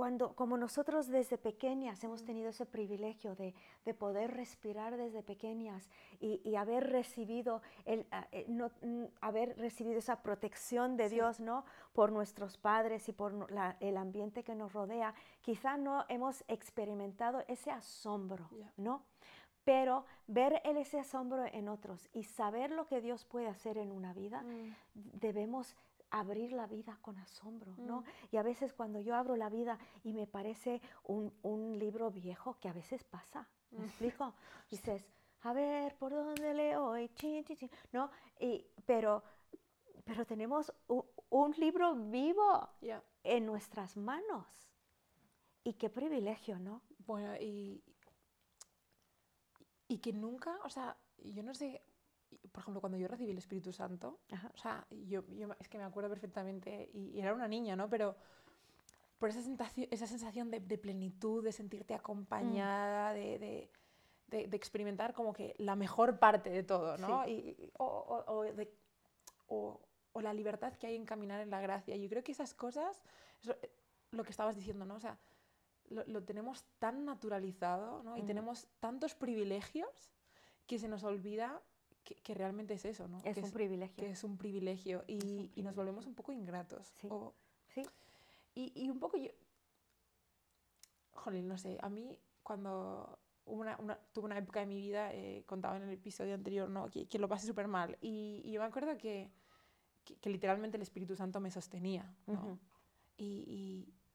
cuando, 0.00 0.34
como 0.34 0.56
nosotros 0.56 1.08
desde 1.08 1.36
pequeñas 1.36 2.02
hemos 2.04 2.24
tenido 2.24 2.48
ese 2.48 2.64
privilegio 2.64 3.34
de, 3.34 3.54
de 3.84 3.92
poder 3.92 4.30
respirar 4.34 4.96
desde 4.96 5.22
pequeñas 5.22 5.90
y, 6.20 6.40
y 6.42 6.56
haber 6.56 6.88
recibido 6.88 7.60
el, 7.84 8.06
ah, 8.10 8.26
eh, 8.32 8.46
no, 8.48 8.70
mm, 8.80 9.04
haber 9.20 9.58
recibido 9.58 9.98
esa 9.98 10.22
protección 10.22 10.96
de 10.96 11.10
Sí. 11.10 11.16
Dios, 11.16 11.38
¿no? 11.38 11.66
Por 11.92 12.12
nuestros 12.12 12.56
padres 12.56 13.10
y 13.10 13.12
por 13.12 13.50
la- 13.52 13.76
el 13.80 13.98
ambiente 13.98 14.42
que 14.42 14.54
nos 14.54 14.72
rodea, 14.72 15.12
quizá 15.42 15.76
no 15.76 16.06
hemos 16.08 16.44
experimentado 16.48 17.44
ese 17.46 17.70
asombro. 17.70 18.48
¿no? 18.78 19.02
Pero 19.64 20.06
ver 20.26 20.62
ese 20.64 20.98
asombro 20.98 21.44
en 21.44 21.68
otros 21.68 22.08
y 22.14 22.22
saber 22.24 22.70
lo 22.70 22.86
que 22.86 23.02
Dios 23.02 23.26
puede 23.26 23.48
hacer 23.48 23.76
en 23.76 23.92
una 23.92 24.14
vida, 24.14 24.40
Mm. 24.44 24.70
debemos 24.94 25.76
abrir 26.10 26.52
la 26.52 26.66
vida 26.66 26.98
con 27.02 27.18
asombro, 27.18 27.74
¿no? 27.78 28.00
Mm. 28.00 28.04
Y 28.32 28.36
a 28.36 28.42
veces 28.42 28.72
cuando 28.72 29.00
yo 29.00 29.14
abro 29.14 29.36
la 29.36 29.48
vida 29.48 29.78
y 30.02 30.12
me 30.12 30.26
parece 30.26 30.80
un, 31.04 31.32
un 31.42 31.78
libro 31.78 32.10
viejo, 32.10 32.58
que 32.60 32.68
a 32.68 32.72
veces 32.72 33.04
pasa, 33.04 33.48
¿me 33.70 33.84
Mm. 33.84 33.86
explico? 33.86 34.34
Dices, 34.70 35.06
a 35.42 35.52
ver, 35.52 35.96
¿por 35.96 36.12
dónde 36.12 36.52
leo 36.54 36.86
hoy? 36.86 37.08
Chin, 37.14 37.44
chin, 37.44 37.56
chin", 37.56 37.70
¿no? 37.92 38.10
Y, 38.38 38.66
pero 38.86 39.22
pero 40.04 40.24
tenemos 40.26 40.72
un 41.28 41.52
libro 41.58 41.94
vivo 41.94 42.68
Ya. 42.80 43.02
en 43.22 43.46
nuestras 43.46 43.96
manos. 43.96 44.46
Y 45.62 45.74
qué 45.74 45.90
privilegio, 45.90 46.58
¿no? 46.58 46.82
Bueno, 46.98 47.36
y, 47.36 47.82
y 49.88 49.98
que 49.98 50.12
nunca, 50.12 50.58
o 50.64 50.70
sea, 50.70 50.96
yo 51.18 51.42
no 51.42 51.54
sé, 51.54 51.82
por 52.52 52.62
ejemplo, 52.62 52.80
cuando 52.80 52.98
yo 52.98 53.06
recibí 53.08 53.30
el 53.30 53.38
Espíritu 53.38 53.72
Santo, 53.72 54.20
Ajá. 54.32 54.50
o 54.54 54.56
sea, 54.58 54.86
yo, 54.90 55.24
yo 55.28 55.48
es 55.58 55.68
que 55.68 55.78
me 55.78 55.84
acuerdo 55.84 56.08
perfectamente, 56.10 56.90
y, 56.92 57.10
y 57.10 57.20
era 57.20 57.32
una 57.34 57.48
niña, 57.48 57.76
¿no? 57.76 57.88
Pero 57.88 58.16
por 59.18 59.28
esa 59.28 59.42
sensación, 59.42 59.86
esa 59.90 60.06
sensación 60.06 60.50
de, 60.50 60.60
de 60.60 60.78
plenitud, 60.78 61.44
de 61.44 61.52
sentirte 61.52 61.94
acompañada, 61.94 63.12
de, 63.12 63.38
de- 63.38 63.70
de- 64.28 64.46
de 64.46 64.56
experimentar 64.56 65.12
como 65.12 65.32
que 65.32 65.54
la 65.58 65.74
mejor 65.76 66.18
parte 66.18 66.50
de 66.50 66.62
todo, 66.62 66.96
¿no? 66.98 67.26
Y, 67.26 67.32
y- 67.32 67.72
o, 67.78 67.84
o- 67.84 68.32
o 68.32 68.42
de- 68.44 68.72
o- 69.48 69.80
la 70.20 70.32
libertad 70.34 70.74
que 70.74 70.86
hay 70.86 70.96
en 70.96 71.04
caminar 71.06 71.40
en 71.40 71.50
la 71.50 71.60
gracia. 71.60 71.96
Yo 71.96 72.08
creo 72.08 72.22
que 72.22 72.32
esas 72.32 72.52
cosas, 72.54 73.02
eso, 73.42 73.52
eh, 73.62 73.70
lo 74.10 74.22
que 74.24 74.30
estabas 74.30 74.54
diciendo, 74.56 74.84
¿no? 74.84 74.96
O 74.96 75.00
sea, 75.00 75.18
lo, 75.88 76.04
lo 76.06 76.22
tenemos 76.22 76.64
tan 76.78 77.04
naturalizado, 77.04 78.02
¿no? 78.02 78.16
Y 78.16 78.20
Ujú. 78.20 78.26
tenemos 78.26 78.68
tantos 78.80 79.14
privilegios 79.14 80.12
que 80.66 80.78
se 80.78 80.88
nos 80.88 81.04
olvida 81.04 81.60
que, 82.04 82.14
que 82.16 82.34
realmente 82.34 82.74
es 82.74 82.84
eso, 82.84 83.06
¿no? 83.08 83.18
Es 83.24 83.34
que 83.36 83.42
un 83.42 83.50
privilegio. 83.52 83.96
que 83.96 84.10
es 84.10 84.24
un 84.24 84.36
privilegio 84.36 85.04
y, 85.06 85.50
y 85.54 85.62
nos 85.62 85.74
volvemos 85.76 86.06
un 86.06 86.14
poco 86.14 86.32
ingratos. 86.32 86.92
Sí. 87.00 87.08
O- 87.10 87.34
Sí. 87.68 87.82
y, 88.54 88.72
y 88.74 88.90
un 88.90 88.98
poco 88.98 89.16
yo, 89.16 89.30
jolín, 91.12 91.46
no 91.48 91.56
sé, 91.58 91.78
a 91.80 91.88
mí 91.88 92.18
cuando 92.42 93.18
una, 93.44 93.76
una- 93.78 93.98
tuve 94.12 94.24
una 94.26 94.38
época 94.38 94.60
de 94.60 94.66
mi 94.66 94.80
vida, 94.80 95.12
eh, 95.14 95.44
contaba 95.46 95.76
en 95.76 95.84
el 95.84 95.90
episodio 95.90 96.34
anterior, 96.34 96.68
¿no? 96.68 96.90
que, 96.90 97.06
que 97.06 97.18
lo 97.18 97.28
pasé 97.28 97.46
súper 97.46 97.68
mal 97.68 97.96
y, 98.00 98.42
y 98.44 98.52
yo 98.52 98.60
me 98.60 98.66
acuerdo 98.66 98.96
que, 98.98 99.30
que, 100.04 100.30
literalmente 100.30 100.76
el 100.76 100.82
Espíritu 100.82 101.14
Santo 101.16 101.40
me 101.40 101.50
sostenía, 101.50 102.12
¿no? 102.26 102.32
Ujú. 102.34 102.58
y, 103.18 103.24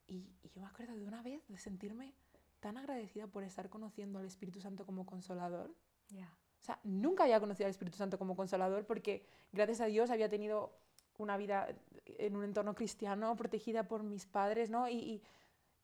y- 0.08 0.13
y- 0.13 0.36
y 0.44 0.50
yo 0.50 0.62
me 0.62 0.68
acuerdo 0.68 0.96
de 0.96 1.06
una 1.06 1.22
vez 1.22 1.48
de 1.48 1.58
sentirme 1.58 2.13
tan 2.60 2.77
agradecida 2.77 3.27
por 3.27 3.44
estar 3.44 3.70
conociendo 3.70 4.20
al 4.20 4.25
Espíritu 4.25 4.60
Santo 4.60 4.86
como 4.86 5.06
consolador. 5.06 5.74
Ya. 6.10 6.36
O 6.65 6.67
sea, 6.67 6.79
nunca 6.84 7.25
había 7.25 7.39
conocido 7.39 7.67
al 7.67 7.69
Espíritu 7.69 7.95
Santo 7.95 8.17
como 8.17 8.36
consolador 8.36 8.88
porque, 8.88 9.24
gracias 9.51 9.81
a 9.81 9.86
Dios, 9.86 10.10
había 10.10 10.27
tenido 10.29 10.74
una 11.19 11.38
vida 11.38 11.67
en 12.07 12.36
un 12.36 12.43
entorno 12.43 12.74
cristiano, 12.74 13.36
protegida 13.36 13.88
por 13.88 14.01
mis 14.01 14.25
padres, 14.25 14.72
¿no? 14.72 14.89
Y, 14.89 14.95
y- 14.98 15.24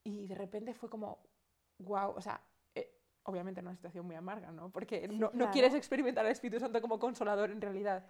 y 0.03 0.25
de 0.25 0.33
repente 0.33 0.73
fue 0.73 0.89
como, 0.89 1.19
wow, 1.77 2.13
o 2.15 2.19
sea, 2.21 2.41
eh, 2.73 2.91
obviamente 3.25 3.59
en 3.59 3.67
una 3.67 3.75
situación 3.75 4.07
muy 4.07 4.15
amarga, 4.15 4.51
¿no? 4.51 4.71
Porque 4.71 5.07
Sí, 5.07 5.19
no, 5.19 5.29
no 5.35 5.51
quieres 5.51 5.75
experimentar 5.75 6.25
al 6.25 6.31
Espíritu 6.31 6.59
Santo 6.59 6.81
como 6.81 6.97
consolador 6.97 7.51
en 7.51 7.61
realidad. 7.61 8.03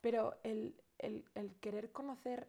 Pero 0.00 0.38
el, 0.44 0.80
el- 0.98 1.24
el 1.34 1.56
querer 1.56 1.90
conocer 1.90 2.48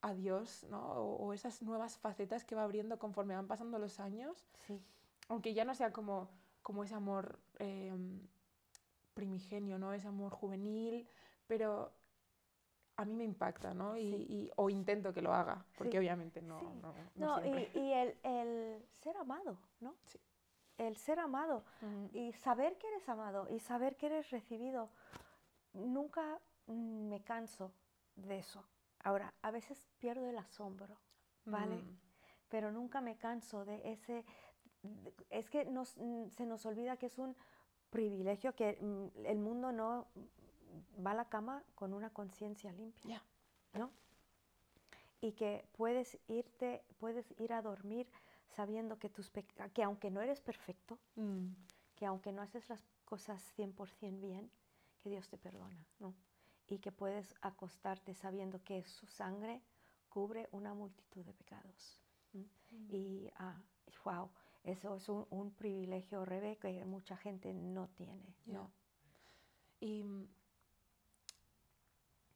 a 0.00 0.14
Dios, 0.14 0.64
¿no? 0.68 0.80
O, 0.94 1.26
o 1.26 1.32
esas 1.32 1.62
nuevas 1.62 1.96
facetas 1.96 2.42
que 2.44 2.56
va 2.56 2.64
abriendo 2.64 2.98
conforme 2.98 3.36
van 3.36 3.46
pasando 3.46 3.78
los 3.78 4.00
años, 4.00 4.44
Sí. 4.66 4.80
aunque 5.28 5.54
ya 5.54 5.64
no 5.64 5.76
sea 5.76 5.92
como, 5.92 6.28
como 6.62 6.82
ese 6.82 6.96
amor 6.96 7.38
eh, 7.60 7.92
primigenio, 9.14 9.78
¿no? 9.78 9.92
Ese 9.92 10.08
amor 10.08 10.32
juvenil, 10.32 11.06
pero 11.46 11.92
a 12.96 13.04
mí 13.04 13.14
me 13.14 13.24
impacta, 13.24 13.72
¿no? 13.74 13.96
Y, 13.96 14.02
Sí. 14.02 14.26
y- 14.28 14.50
o 14.56 14.68
intento 14.70 15.12
que 15.12 15.22
lo 15.22 15.32
haga, 15.32 15.64
porque 15.76 15.92
Sí, 15.92 15.98
obviamente 15.98 16.42
no, 16.42 16.58
sí. 16.60 16.64
no, 16.82 16.92
no 16.92 17.02
No, 17.16 17.46
y, 17.46 17.70
y 17.74 17.92
el, 17.92 18.18
el 18.22 18.84
ser 19.02 19.16
amado, 19.16 19.58
¿no? 19.80 19.94
Sí. 20.06 20.18
El 20.78 20.96
ser 20.96 21.18
amado 21.18 21.64
y 22.12 22.32
saber 22.32 22.78
que 22.78 22.88
eres 22.88 23.08
amado 23.08 23.46
y 23.50 23.58
saber 23.60 23.96
que 23.96 24.06
eres 24.06 24.30
recibido. 24.30 24.90
Nunca 25.72 26.40
mm, 26.66 27.08
me 27.08 27.22
canso 27.22 27.72
de 28.16 28.38
eso. 28.38 28.64
Ahora, 29.02 29.32
a 29.42 29.50
veces 29.50 29.86
pierdo 29.98 30.28
el 30.28 30.38
asombro, 30.38 30.98
¿vale? 31.44 31.76
Mm, 31.76 31.96
pero 32.48 32.72
nunca 32.72 33.00
me 33.00 33.16
canso 33.16 33.64
de 33.64 33.80
ese... 33.92 34.24
Es 35.28 35.50
que 35.50 35.64
nos, 35.66 35.96
mm, 35.98 36.28
se 36.30 36.46
nos 36.46 36.64
olvida 36.66 36.96
que 36.96 37.06
es 37.06 37.18
un 37.18 37.36
privilegio 37.90 38.54
que 38.54 38.78
mm, 38.80 39.26
el 39.26 39.38
mundo 39.38 39.72
no 39.72 40.06
va 41.04 41.12
a 41.12 41.14
la 41.14 41.28
cama 41.28 41.62
con 41.74 41.92
una 41.92 42.10
conciencia 42.10 42.72
limpia. 42.72 43.22
¿no? 43.74 43.90
Y 45.20 45.32
que 45.32 45.64
puedes 45.76 46.18
irte, 46.28 46.82
puedes 46.98 47.34
ir 47.38 47.52
a 47.52 47.62
dormir 47.62 48.08
sabiendo 48.48 48.98
que 48.98 49.08
tus 49.08 49.30
que 49.74 49.82
aunque 49.82 50.10
no 50.10 50.20
eres 50.20 50.40
perfecto, 50.40 50.98
Mm, 51.16 51.52
que 51.94 52.06
aunque 52.06 52.32
no 52.32 52.40
haces 52.42 52.68
las 52.68 52.82
cosas 53.04 53.42
100% 53.58 54.20
bien, 54.20 54.50
que 54.98 55.10
Dios 55.10 55.28
te 55.28 55.36
perdona, 55.36 55.86
¿no? 55.98 56.14
Y 56.66 56.78
que 56.78 56.92
puedes 56.92 57.34
acostarte 57.42 58.14
sabiendo 58.14 58.62
que 58.62 58.84
su 58.84 59.06
sangre 59.06 59.60
cubre 60.08 60.48
una 60.52 60.72
multitud 60.72 61.24
de 61.24 61.34
pecados. 61.34 62.00
¿no? 62.32 62.40
Mm. 62.70 62.94
Y, 62.94 63.30
ah, 63.36 63.60
wow, 64.04 64.30
eso 64.64 64.96
es 64.96 65.08
un, 65.08 65.26
un 65.30 65.50
privilegio, 65.52 66.24
Rebe, 66.24 66.56
que 66.58 66.84
mucha 66.84 67.16
gente 67.16 67.52
no 67.54 67.88
tiene. 67.88 68.34
¿no? 68.46 68.70
Y, 69.80 70.04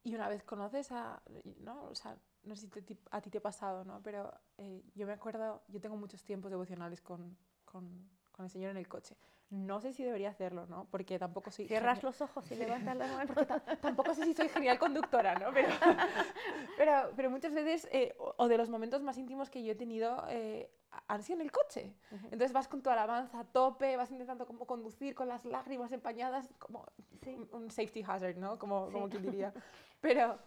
y 0.02 0.14
una 0.14 0.28
vez 0.28 0.42
conoces 0.44 0.92
a, 0.92 1.22
¿no? 1.60 1.84
O 1.84 1.94
sea, 1.94 2.16
no 2.44 2.56
sé 2.56 2.62
si 2.62 2.68
te- 2.82 2.98
a 3.10 3.20
ti 3.20 3.30
te 3.30 3.38
ha 3.38 3.42
pasado, 3.42 3.84
¿no? 3.84 4.02
Pero 4.02 4.32
eh, 4.58 4.82
yo 4.94 5.06
me 5.06 5.12
acuerdo, 5.14 5.62
yo 5.68 5.80
tengo 5.80 5.96
muchos 5.96 6.22
tiempos 6.24 6.50
devocionales 6.50 7.00
con, 7.00 7.36
con, 7.64 8.08
con 8.32 8.44
el 8.44 8.50
Señor 8.50 8.70
en 8.72 8.76
el 8.76 8.88
coche. 8.88 9.16
No 9.50 9.80
sé 9.80 9.92
si 9.92 10.02
debería 10.02 10.30
hacerlo, 10.30 10.66
¿no? 10.66 10.86
Porque 10.90 11.18
tampoco 11.18 11.50
soy... 11.50 11.68
Cierras 11.68 12.02
los 12.02 12.20
ojos 12.20 12.50
y 12.50 12.56
levantas 12.56 12.96
la 12.96 13.06
mano. 13.06 13.34
tampoco 13.82 14.14
sé 14.14 14.24
si 14.24 14.34
soy 14.34 14.48
genial 14.48 14.78
conductora, 14.78 15.34
¿no? 15.36 15.52
Pero, 15.52 15.68
pero, 16.76 17.12
pero 17.14 17.30
muchas 17.30 17.52
veces, 17.54 17.88
eh, 17.92 18.16
o, 18.18 18.48
de 18.48 18.56
los 18.58 18.68
momentos 18.68 19.02
más 19.02 19.16
íntimos 19.18 19.50
que 19.50 19.62
yo 19.62 19.72
he 19.72 19.76
tenido, 19.76 20.24
eh, 20.28 20.70
han 21.08 21.22
sido 21.22 21.36
en 21.40 21.42
el 21.46 21.52
coche. 21.52 21.94
Entonces 22.24 22.52
vas 22.52 22.68
con 22.68 22.82
tu 22.82 22.90
alabanza 22.90 23.40
a 23.40 23.44
tope, 23.44 23.96
vas 23.96 24.10
intentando 24.10 24.46
como 24.46 24.66
conducir 24.66 25.14
con 25.14 25.28
las 25.28 25.44
lágrimas 25.44 25.92
empañadas, 25.92 26.48
como 26.58 26.86
Sí. 27.22 27.34
un- 27.34 27.48
un 27.52 27.70
safety 27.70 28.02
hazard, 28.06 28.36
¿no? 28.36 28.58
Como, 28.58 28.90
como 28.90 29.06
Sí. 29.06 29.18
quien 29.18 29.22
diría. 29.50 29.54
Pero, 30.00 30.38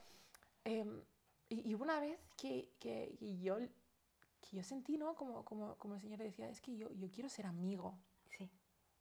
em, 0.66 1.02
y, 1.50 1.70
y 1.70 1.74
una 1.76 2.00
vez 2.00 2.20
que, 2.36 2.72
que, 2.80 3.16
que 3.20 3.38
yo, 3.40 3.58
que 3.58 4.58
yo 4.58 4.64
sentí, 4.64 4.98
¿no? 4.98 5.16
Como, 5.16 5.46
como, 5.46 5.76
como 5.78 5.96
el 5.96 6.02
Señor 6.02 6.20
decía, 6.20 6.50
es 6.50 6.62
que 6.62 6.76
yo, 6.76 6.92
yo 6.94 7.10
quiero 7.12 7.30
ser 7.30 7.46
amigo. 7.46 7.98
Sí, 8.30 8.50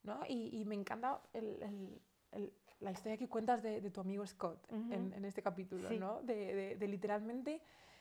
¿no? 0.06 0.20
Y, 0.28 0.56
y 0.60 0.64
me 0.64 0.74
encanta 0.74 1.20
el- 1.32 1.62
el- 1.62 2.00
el- 2.32 2.52
la 2.80 2.90
historia 2.92 3.16
que 3.16 3.28
cuentas 3.28 3.62
de, 3.62 3.80
de 3.80 3.90
tu 3.90 4.00
amigo 4.00 4.26
Scott 4.26 4.70
en, 4.70 5.24
este 5.24 5.42
capítulo, 5.42 5.88
Sí. 5.88 5.98
¿no? 5.98 6.22
De, 6.22 6.54
de- 6.54 6.76
de 6.76 6.88
literalmente 6.88 7.60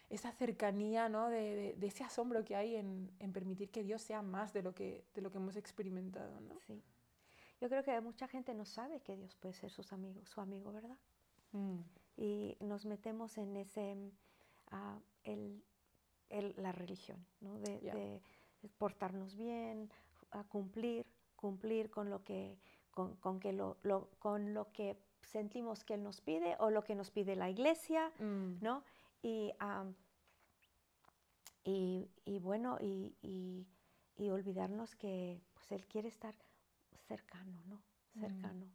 esa 0.09 0.31
cercanía, 0.33 1.09
¿no? 1.09 1.29
De, 1.29 1.75
ese 1.81 2.03
asombro 2.03 2.43
que 2.43 2.55
hay 2.55 2.75
en, 2.75 3.09
en 3.19 3.31
permitir 3.33 3.71
que 3.71 3.83
Dios 3.83 4.01
sea 4.01 4.21
más 4.21 4.53
de 4.53 4.61
lo 4.61 4.73
que, 4.75 5.05
de 5.15 5.21
lo 5.21 5.31
que 5.31 5.37
hemos 5.37 5.55
experimentado, 5.55 6.39
¿no? 6.41 6.59
sí. 6.67 6.81
Yo 7.61 7.69
creo 7.69 7.83
que 7.83 7.99
mucha 8.01 8.27
gente 8.27 8.53
no 8.53 8.65
sabe 8.65 8.99
que 8.99 9.15
Dios 9.15 9.33
puede 9.35 9.53
ser 9.55 9.71
sus 9.71 9.93
amigos, 9.93 10.29
su 10.29 10.41
amigo, 10.41 10.73
¿verdad? 10.73 10.97
Mm, 11.53 11.79
y 12.17 12.57
nos 12.59 12.85
metemos 12.85 13.37
en 13.37 13.55
ese 13.55 13.95
ah, 14.71 14.99
el, 15.23 15.63
el- 16.29 16.53
la 16.57 16.73
religión, 16.73 17.25
¿no? 17.39 17.57
de, 17.59 17.79
de 17.79 18.21
portarnos 18.77 19.35
bien, 19.37 19.89
a 20.31 20.43
cumplir, 20.43 21.05
cumplir 21.35 21.89
con 21.89 22.09
lo 22.09 22.23
que 22.23 22.57
con, 22.91 23.15
con 23.17 23.39
que 23.39 23.51
lo, 23.51 23.77
lo- 23.83 24.09
con 24.19 24.53
lo 24.53 24.71
que 24.71 24.97
sentimos 25.21 25.83
que 25.83 25.95
él 25.95 26.03
nos 26.03 26.21
pide 26.21 26.55
o 26.59 26.69
lo 26.69 26.83
que 26.83 26.95
nos 26.95 27.11
pide 27.11 27.35
la 27.35 27.49
iglesia, 27.49 28.11
mm, 28.19 28.61
¿no? 28.61 28.83
Y, 29.21 29.51
y, 31.63 32.09
y 32.25 32.39
bueno, 32.39 32.77
y, 32.79 33.15
y- 33.21 33.67
y 34.17 34.29
olvidarnos 34.29 34.95
que 34.95 35.41
pues, 35.53 35.71
Él 35.71 35.85
quiere 35.87 36.07
estar 36.07 36.33
cercano, 37.07 37.61
¿no? 37.65 37.81
Mm. 38.13 38.19
Cercano. 38.19 38.65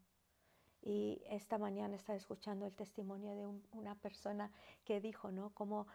Y 0.82 1.22
esta 1.26 1.58
mañana 1.58 1.94
estaba 1.96 2.16
escuchando 2.16 2.66
el 2.66 2.74
testimonio 2.74 3.34
de 3.36 3.46
un- 3.46 3.62
una 3.72 3.94
persona 3.94 4.50
que 4.84 5.00
dijo, 5.00 5.30
¿no? 5.30 5.50
Cómo, 5.54 5.86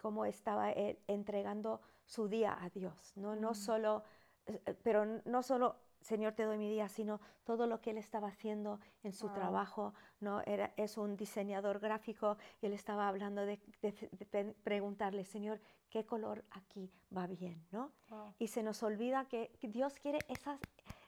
cómo 0.00 0.24
estaba 0.26 0.70
él 0.72 0.98
entregando 1.06 1.80
su 2.04 2.28
día 2.28 2.56
a 2.62 2.68
Dios, 2.70 3.12
¿no? 3.16 3.34
No 3.36 3.50
Mm. 3.50 3.54
solo, 3.54 4.02
eh, 4.46 4.60
eh, 4.66 4.74
pero 4.82 5.04
no 5.24 5.42
solo, 5.42 5.76
Señor, 6.00 6.32
te 6.34 6.44
doy 6.44 6.58
mi 6.58 6.68
día, 6.70 6.88
sino 6.88 7.20
todo 7.44 7.66
lo 7.66 7.80
que 7.80 7.90
él 7.90 7.98
estaba 7.98 8.28
haciendo 8.28 8.78
en 9.02 9.12
su 9.12 9.26
Wow. 9.26 9.34
trabajo, 9.34 9.94
¿no? 10.20 10.40
Era, 10.42 10.72
es 10.76 10.96
un 10.96 11.16
diseñador 11.16 11.80
gráfico 11.80 12.36
y 12.62 12.66
él 12.66 12.72
estaba 12.72 13.08
hablando 13.08 13.44
de, 13.44 13.58
de- 13.82 14.08
de 14.12 14.26
pe- 14.26 14.54
preguntarle, 14.62 15.24
Señor, 15.24 15.60
¿qué 15.90 16.04
color 16.06 16.44
aquí 16.50 16.90
va 17.14 17.26
bien, 17.26 17.66
¿no? 17.72 17.92
wow. 18.10 18.32
Y 18.38 18.48
se 18.48 18.62
nos 18.62 18.82
olvida 18.82 19.26
que 19.26 19.50
que 19.60 19.68
Dios 19.68 19.98
quiere 19.98 20.24
esas, 20.28 20.60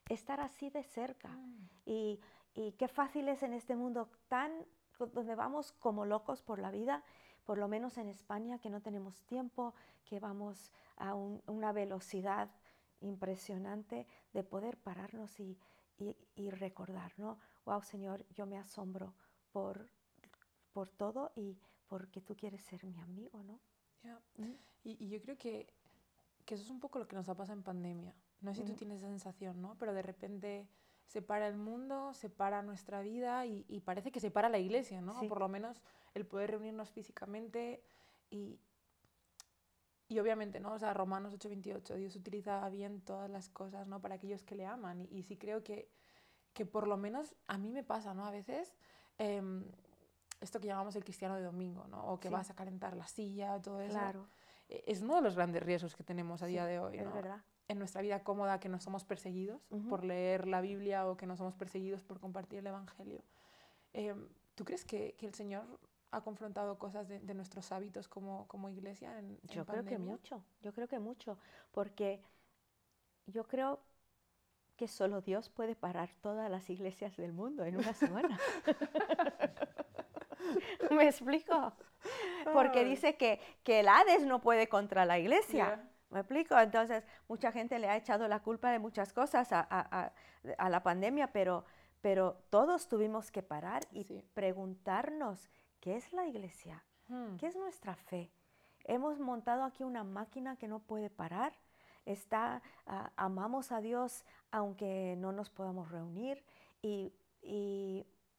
estar 0.08 0.40
así 0.40 0.70
de 0.70 0.82
cerca. 0.82 1.28
Mm, 1.28 1.68
Y, 1.86 2.20
y 2.54 2.72
qué 2.72 2.88
fácil 2.88 3.28
es 3.28 3.42
en 3.42 3.52
este 3.52 3.74
mundo 3.76 4.08
tan 4.28 4.52
donde 5.14 5.34
vamos 5.34 5.72
como 5.72 6.04
locos 6.04 6.42
por 6.42 6.58
la 6.58 6.70
vida, 6.70 7.02
por 7.44 7.56
lo 7.56 7.68
menos 7.68 7.96
en 7.96 8.08
España, 8.08 8.58
que 8.58 8.68
no 8.68 8.82
tenemos 8.82 9.22
tiempo, 9.24 9.72
que 10.04 10.20
vamos 10.20 10.72
a 10.96 11.14
un- 11.14 11.42
una 11.46 11.72
velocidad 11.72 12.50
impresionante 13.00 14.06
de 14.32 14.42
poder 14.44 14.76
pararnos 14.78 15.38
y, 15.40 15.58
y- 15.98 16.16
y 16.34 16.50
recordar, 16.50 17.12
¿no? 17.18 17.38
Wow, 17.64 17.82
Señor, 17.82 18.26
yo 18.30 18.46
me 18.46 18.58
asombro 18.58 19.14
por 19.52 19.88
por 20.72 20.88
todo 20.88 21.32
y 21.34 21.58
porque 21.88 22.20
tú 22.20 22.36
quieres 22.36 22.62
ser 22.62 22.84
mi 22.84 22.98
amigo, 23.00 23.42
¿no? 23.42 23.60
¿Mm? 24.36 24.52
Y, 24.84 25.04
y, 25.04 25.08
yo 25.08 25.20
creo 25.20 25.36
que, 25.36 25.66
que, 26.46 26.54
eso 26.54 26.64
es 26.64 26.70
un 26.70 26.80
poco 26.80 26.98
lo 26.98 27.08
que 27.08 27.16
nos 27.16 27.28
ha 27.28 27.34
pasado 27.34 27.58
en 27.58 27.64
pandemia. 27.64 28.14
No 28.40 28.54
sé 28.54 28.60
si 28.62 28.66
tú 28.66 28.74
tienes 28.74 28.98
esa 28.98 29.08
sensación, 29.08 29.60
¿no? 29.60 29.76
Pero 29.78 29.92
de 29.92 30.02
repente 30.02 30.68
se 31.06 31.20
para 31.22 31.48
el 31.48 31.56
mundo, 31.56 32.14
se 32.14 32.30
para 32.30 32.62
nuestra 32.62 33.02
vida 33.02 33.44
y, 33.44 33.64
y 33.68 33.80
parece 33.80 34.12
que 34.12 34.20
se 34.20 34.30
para 34.30 34.48
la 34.48 34.58
iglesia, 34.58 35.00
¿no? 35.00 35.12
por 35.28 35.40
lo 35.40 35.48
menos 35.48 35.82
el 36.14 36.24
poder 36.24 36.52
reunirnos 36.52 36.90
físicamente 36.90 37.82
y, 38.30 38.60
y 40.10 40.18
obviamente, 40.18 40.58
¿no? 40.58 40.72
O 40.72 40.78
sea, 40.78 40.92
Romanos 40.92 41.32
8:28, 41.32 41.94
Dios 41.94 42.16
utiliza 42.16 42.68
bien 42.68 43.00
todas 43.00 43.30
las 43.30 43.48
cosas, 43.48 43.86
¿no? 43.86 44.00
Para 44.00 44.16
aquellos 44.16 44.42
que 44.42 44.56
le 44.56 44.66
aman. 44.66 45.06
Y, 45.08 45.22
sí 45.22 45.36
creo 45.36 45.62
que, 45.62 45.88
que, 46.52 46.66
por 46.66 46.88
lo 46.88 46.96
menos 46.96 47.36
a 47.46 47.58
mí 47.58 47.70
me 47.70 47.84
pasa, 47.84 48.12
¿no? 48.12 48.26
A 48.26 48.32
veces, 48.32 48.74
em, 49.18 49.64
esto 50.40 50.58
que 50.58 50.66
llamamos 50.66 50.96
el 50.96 51.04
cristiano 51.04 51.36
de 51.36 51.42
domingo, 51.42 51.86
¿no? 51.86 52.04
O 52.08 52.18
que 52.18 52.28
vas 52.28 52.50
a 52.50 52.56
calentar 52.56 52.96
la 52.96 53.06
silla, 53.06 53.62
todo 53.62 53.80
eso. 53.80 53.92
Claro. 53.92 54.26
E, 54.68 54.82
es 54.84 55.00
uno 55.00 55.14
de 55.14 55.22
los 55.22 55.36
grandes 55.36 55.62
riesgos 55.62 55.94
que 55.94 56.02
tenemos 56.02 56.42
a 56.42 56.46
día 56.46 56.66
de 56.66 56.80
hoy, 56.80 56.96
¿no? 56.96 57.04
Es 57.04 57.14
verdad. 57.14 57.44
En 57.68 57.78
nuestra 57.78 58.02
vida 58.02 58.24
cómoda, 58.24 58.58
que 58.58 58.68
no 58.68 58.80
somos 58.80 59.04
perseguidos 59.04 59.62
por 59.88 60.04
leer 60.04 60.48
la 60.48 60.60
Biblia 60.60 61.06
o 61.06 61.16
que 61.16 61.26
no 61.26 61.36
somos 61.36 61.54
perseguidos 61.54 62.02
por 62.02 62.18
compartir 62.18 62.58
el 62.58 62.66
Evangelio. 62.66 63.22
Em, 63.92 64.28
¿Tú 64.56 64.64
crees 64.64 64.84
que, 64.84 65.14
que 65.16 65.26
el 65.26 65.34
Señor 65.34 65.78
ha 66.12 66.20
confrontado 66.22 66.78
cosas 66.78 67.08
de, 67.08 67.34
nuestros 67.34 67.70
hábitos 67.72 68.08
como, 68.08 68.46
como 68.48 68.68
iglesia 68.68 69.18
en, 69.18 69.38
Yo 69.44 69.64
creo 69.64 69.84
que 69.84 69.98
mucho, 69.98 70.42
yo 70.60 70.72
creo 70.72 70.88
que 70.88 70.98
mucho, 70.98 71.38
porque 71.72 72.22
yo 73.26 73.46
creo 73.46 73.80
que 74.76 74.88
solo 74.88 75.20
Dios 75.20 75.50
puede 75.50 75.76
parar 75.76 76.10
todas 76.20 76.50
las 76.50 76.68
iglesias 76.70 77.16
del 77.16 77.32
mundo 77.32 77.64
en 77.64 77.76
una 77.76 77.92
semana. 77.92 78.38
¿Me 80.90 81.04
explico? 81.04 81.72
Porque 82.52 82.84
dice 82.84 83.16
que, 83.16 83.40
que 83.62 83.80
el 83.80 83.88
Hades 83.88 84.26
no 84.26 84.40
puede 84.40 84.68
contra 84.68 85.04
la 85.04 85.18
iglesia. 85.18 85.86
¿Me 86.08 86.20
explico? 86.20 86.58
Entonces, 86.58 87.04
mucha 87.28 87.52
gente 87.52 87.78
le 87.78 87.88
ha 87.88 87.96
echado 87.96 88.26
la 88.26 88.40
culpa 88.40 88.72
de 88.72 88.78
muchas 88.78 89.12
cosas 89.12 89.52
a, 89.52 89.66
a, 89.70 90.12
a, 90.58 90.70
la 90.70 90.82
pandemia, 90.82 91.30
pero, 91.30 91.64
pero 92.00 92.42
todos 92.50 92.88
tuvimos 92.88 93.30
que 93.30 93.42
parar 93.42 93.86
y 93.92 94.22
preguntarnos 94.34 95.50
¿Qué 95.80 95.96
es 95.96 96.12
la 96.12 96.26
iglesia? 96.26 96.84
Hmm. 97.08 97.36
¿Qué 97.36 97.46
es 97.46 97.56
nuestra 97.56 97.96
fe? 97.96 98.30
Hemos 98.84 99.18
montado 99.18 99.64
aquí 99.64 99.82
una 99.82 100.04
máquina 100.04 100.56
que 100.56 100.68
no 100.68 100.78
puede 100.80 101.10
parar. 101.10 101.54
Está, 102.06 102.62
ah, 102.86 103.12
amamos 103.16 103.72
a 103.72 103.80
Dios 103.80 104.24
aunque 104.50 105.16
no 105.18 105.32
nos 105.32 105.50
podamos 105.50 105.90
reunir 105.90 106.42
y, 106.82 107.12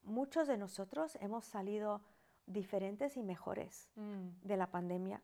muchos 0.04 0.48
de 0.48 0.58
nosotros 0.58 1.16
hemos 1.22 1.46
salido 1.46 2.02
diferentes 2.48 3.18
y 3.18 3.24
mejores 3.24 3.88
hmm. 3.96 4.30
de 4.44 4.58
la 4.58 4.68
pandemia. 4.68 5.22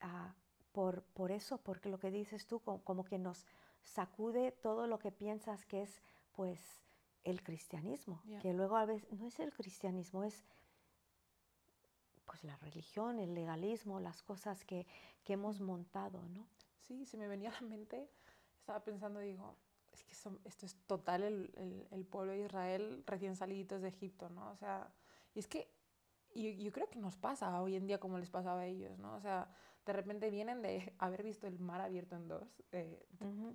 Ah, 0.00 0.34
por, 0.72 1.02
por, 1.02 1.30
eso, 1.30 1.58
porque 1.58 1.90
lo 1.90 1.98
que 1.98 2.10
dices 2.10 2.46
tú, 2.46 2.60
como, 2.60 3.04
que 3.04 3.18
nos 3.18 3.46
sacude 3.82 4.52
todo 4.52 4.86
lo 4.86 4.98
que 4.98 5.12
piensas 5.12 5.66
que 5.66 5.82
es 5.82 6.02
pues 6.32 6.80
el 7.24 7.42
cristianismo, 7.42 8.22
que 8.40 8.54
luego 8.54 8.76
a 8.76 8.86
veces 8.86 9.12
no 9.12 9.26
es 9.26 9.38
el 9.40 9.52
cristianismo, 9.52 10.24
es 10.24 10.42
pues 12.32 12.44
la 12.44 12.56
religión, 12.56 13.18
el 13.18 13.34
legalismo, 13.34 14.00
las 14.00 14.22
cosas 14.22 14.64
que, 14.64 14.86
que 15.22 15.34
hemos 15.34 15.60
montado, 15.60 16.26
¿no? 16.30 16.46
Sí, 16.80 17.04
se 17.04 17.18
me 17.18 17.28
venía 17.28 17.50
a 17.50 17.60
la 17.60 17.68
mente, 17.68 18.08
estaba 18.58 18.82
pensando, 18.82 19.20
digo, 19.20 19.54
es 19.92 20.02
que 20.02 20.12
esto 20.12 20.64
es 20.64 20.74
total 20.86 21.24
el, 21.24 21.86
el, 21.90 22.06
pueblo 22.06 22.32
de 22.32 22.46
Israel 22.46 23.04
recién 23.06 23.36
salidos 23.36 23.82
de 23.82 23.88
Egipto, 23.88 24.30
¿no? 24.30 24.50
O 24.50 24.56
sea, 24.56 24.90
y 25.34 25.40
es 25.40 25.46
que 25.46 25.70
yo, 26.34 26.48
yo, 26.48 26.72
creo 26.72 26.88
que 26.88 26.98
nos 26.98 27.18
pasa 27.18 27.60
hoy 27.60 27.76
en 27.76 27.86
día 27.86 28.00
como 28.00 28.16
les 28.16 28.30
pasaba 28.30 28.62
a 28.62 28.66
ellos, 28.66 28.98
¿no? 28.98 29.14
O 29.14 29.20
sea, 29.20 29.54
de 29.84 29.92
repente 29.92 30.30
vienen 30.30 30.62
de 30.62 30.94
haber 30.96 31.24
visto 31.24 31.46
el 31.46 31.58
mar 31.58 31.82
abierto 31.82 32.16
en 32.16 32.28
dos, 32.28 32.62
eh, 32.72 33.06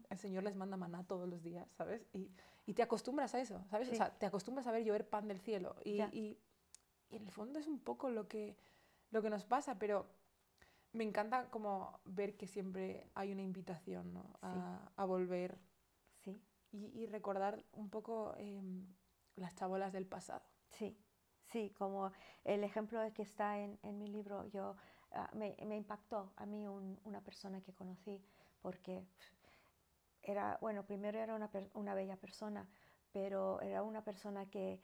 el 0.07 0.19
Señor 0.19 0.43
les 0.43 0.55
manda 0.55 0.77
maná 0.77 1.03
todos 1.03 1.27
los 1.27 1.41
días, 1.41 1.67
¿sabes? 1.71 2.05
Y, 2.13 2.29
y 2.67 2.75
te 2.75 2.83
acostumbras 2.83 3.33
a 3.33 3.41
eso, 3.41 3.65
¿sabes? 3.71 3.89
O 3.89 3.95
sea, 3.95 4.15
te 4.15 4.27
acostumbras 4.27 4.67
a 4.67 4.71
ver 4.71 4.83
llover 4.83 5.09
pan 5.09 5.27
del 5.27 5.39
cielo 5.39 5.77
y, 5.83 5.99
y, 6.11 6.37
y 7.09 7.15
en 7.15 7.23
el 7.23 7.31
fondo 7.31 7.57
es 7.57 7.67
un 7.67 7.79
poco 7.79 8.11
lo 8.11 8.27
que, 8.27 8.55
lo 9.11 9.21
que 9.21 9.29
nos 9.29 9.45
pasa, 9.45 9.77
pero 9.79 10.07
me 10.93 11.03
encanta 11.03 11.49
como 11.49 11.99
ver 12.05 12.35
que 12.35 12.47
siempre 12.47 13.09
hay 13.13 13.31
una 13.31 13.43
invitación 13.43 14.13
¿no? 14.13 14.37
a, 14.41 14.91
a, 14.95 15.05
volver 15.05 15.57
sí. 16.23 16.41
y, 16.71 16.85
y, 17.03 17.05
recordar 17.05 17.63
un 17.73 17.89
poco 17.89 18.35
em, 18.37 18.85
las 19.35 19.55
chabolas 19.55 19.93
del 19.93 20.05
pasado. 20.05 20.41
Sí, 20.71 20.97
sí, 21.45 21.73
como 21.77 22.11
el 22.43 22.63
ejemplo 22.63 23.01
que 23.13 23.21
está 23.21 23.59
en, 23.59 23.79
en 23.83 23.97
mi 23.97 24.07
libro, 24.07 24.47
yo 24.47 24.75
uh, 25.11 25.37
me, 25.37 25.55
me, 25.65 25.75
impactó 25.77 26.33
a 26.35 26.45
mí 26.45 26.67
un, 26.67 26.99
una 27.03 27.21
persona 27.21 27.61
que 27.61 27.73
conocí 27.73 28.21
porque 28.61 29.05
era, 30.23 30.57
bueno, 30.61 30.85
primero 30.85 31.19
era 31.19 31.35
una, 31.35 31.49
una 31.73 31.93
bella 31.93 32.17
persona, 32.17 32.67
pero 33.11 33.61
era 33.61 33.83
una 33.83 34.03
persona 34.03 34.49
que 34.49 34.81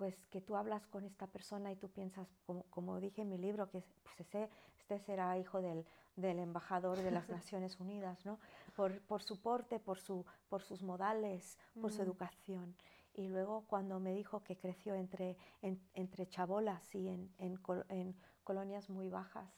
pues 0.00 0.24
que 0.30 0.40
tú 0.40 0.56
hablas 0.56 0.86
con 0.86 1.04
esta 1.04 1.26
persona 1.26 1.70
y 1.70 1.76
tú 1.76 1.90
piensas, 1.90 2.26
como, 2.70 3.00
dije 3.00 3.20
en 3.20 3.28
mi 3.28 3.36
libro, 3.36 3.68
que 3.68 3.84
pues 4.02 4.18
ese, 4.20 4.48
este 4.78 4.98
será 4.98 5.36
hijo 5.36 5.60
del, 5.60 5.84
del, 6.16 6.38
embajador 6.38 6.96
de 6.96 7.10
las 7.10 7.28
Naciones 7.28 7.78
Unidas, 7.78 8.24
¿no? 8.24 8.38
Por, 8.74 9.02
por 9.02 9.22
su 9.22 9.42
porte, 9.42 9.78
por, 9.78 9.98
su, 9.98 10.24
por 10.48 10.62
sus 10.62 10.82
modales, 10.82 11.58
por 11.82 11.92
su 11.92 11.98
mm. 11.98 12.04
educación. 12.06 12.76
Y 13.12 13.28
luego 13.28 13.66
cuando 13.66 14.00
me 14.00 14.14
dijo 14.14 14.42
que 14.42 14.56
creció 14.56 14.94
entre, 14.94 15.36
entre 15.60 16.26
chabolas 16.26 16.94
y 16.94 17.08
en, 17.08 17.30
en, 17.36 17.60
en, 17.90 18.16
colonias 18.42 18.88
muy 18.88 19.10
bajas 19.10 19.52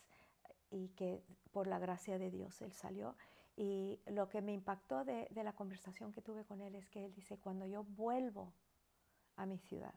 y 0.72 0.88
que 0.88 1.22
por 1.52 1.68
la 1.68 1.78
gracia 1.78 2.18
de 2.18 2.33
Dios 2.33 2.61
él 2.62 2.72
salió. 2.72 3.14
Y 3.55 4.00
lo 4.07 4.28
que 4.28 4.42
me 4.42 4.52
impactó 4.52 5.05
de, 5.05 5.28
de 5.31 5.44
la 5.44 5.52
conversación 5.52 6.11
que 6.11 6.20
tuve 6.20 6.44
con 6.44 6.61
él 6.62 6.74
es 6.74 6.88
que 6.88 7.05
él 7.05 7.14
dice, 7.14 7.38
cuando 7.38 7.64
yo 7.64 7.85
vuelvo 7.85 8.52
a 9.37 9.46
mi 9.46 9.59
ciudad, 9.59 9.94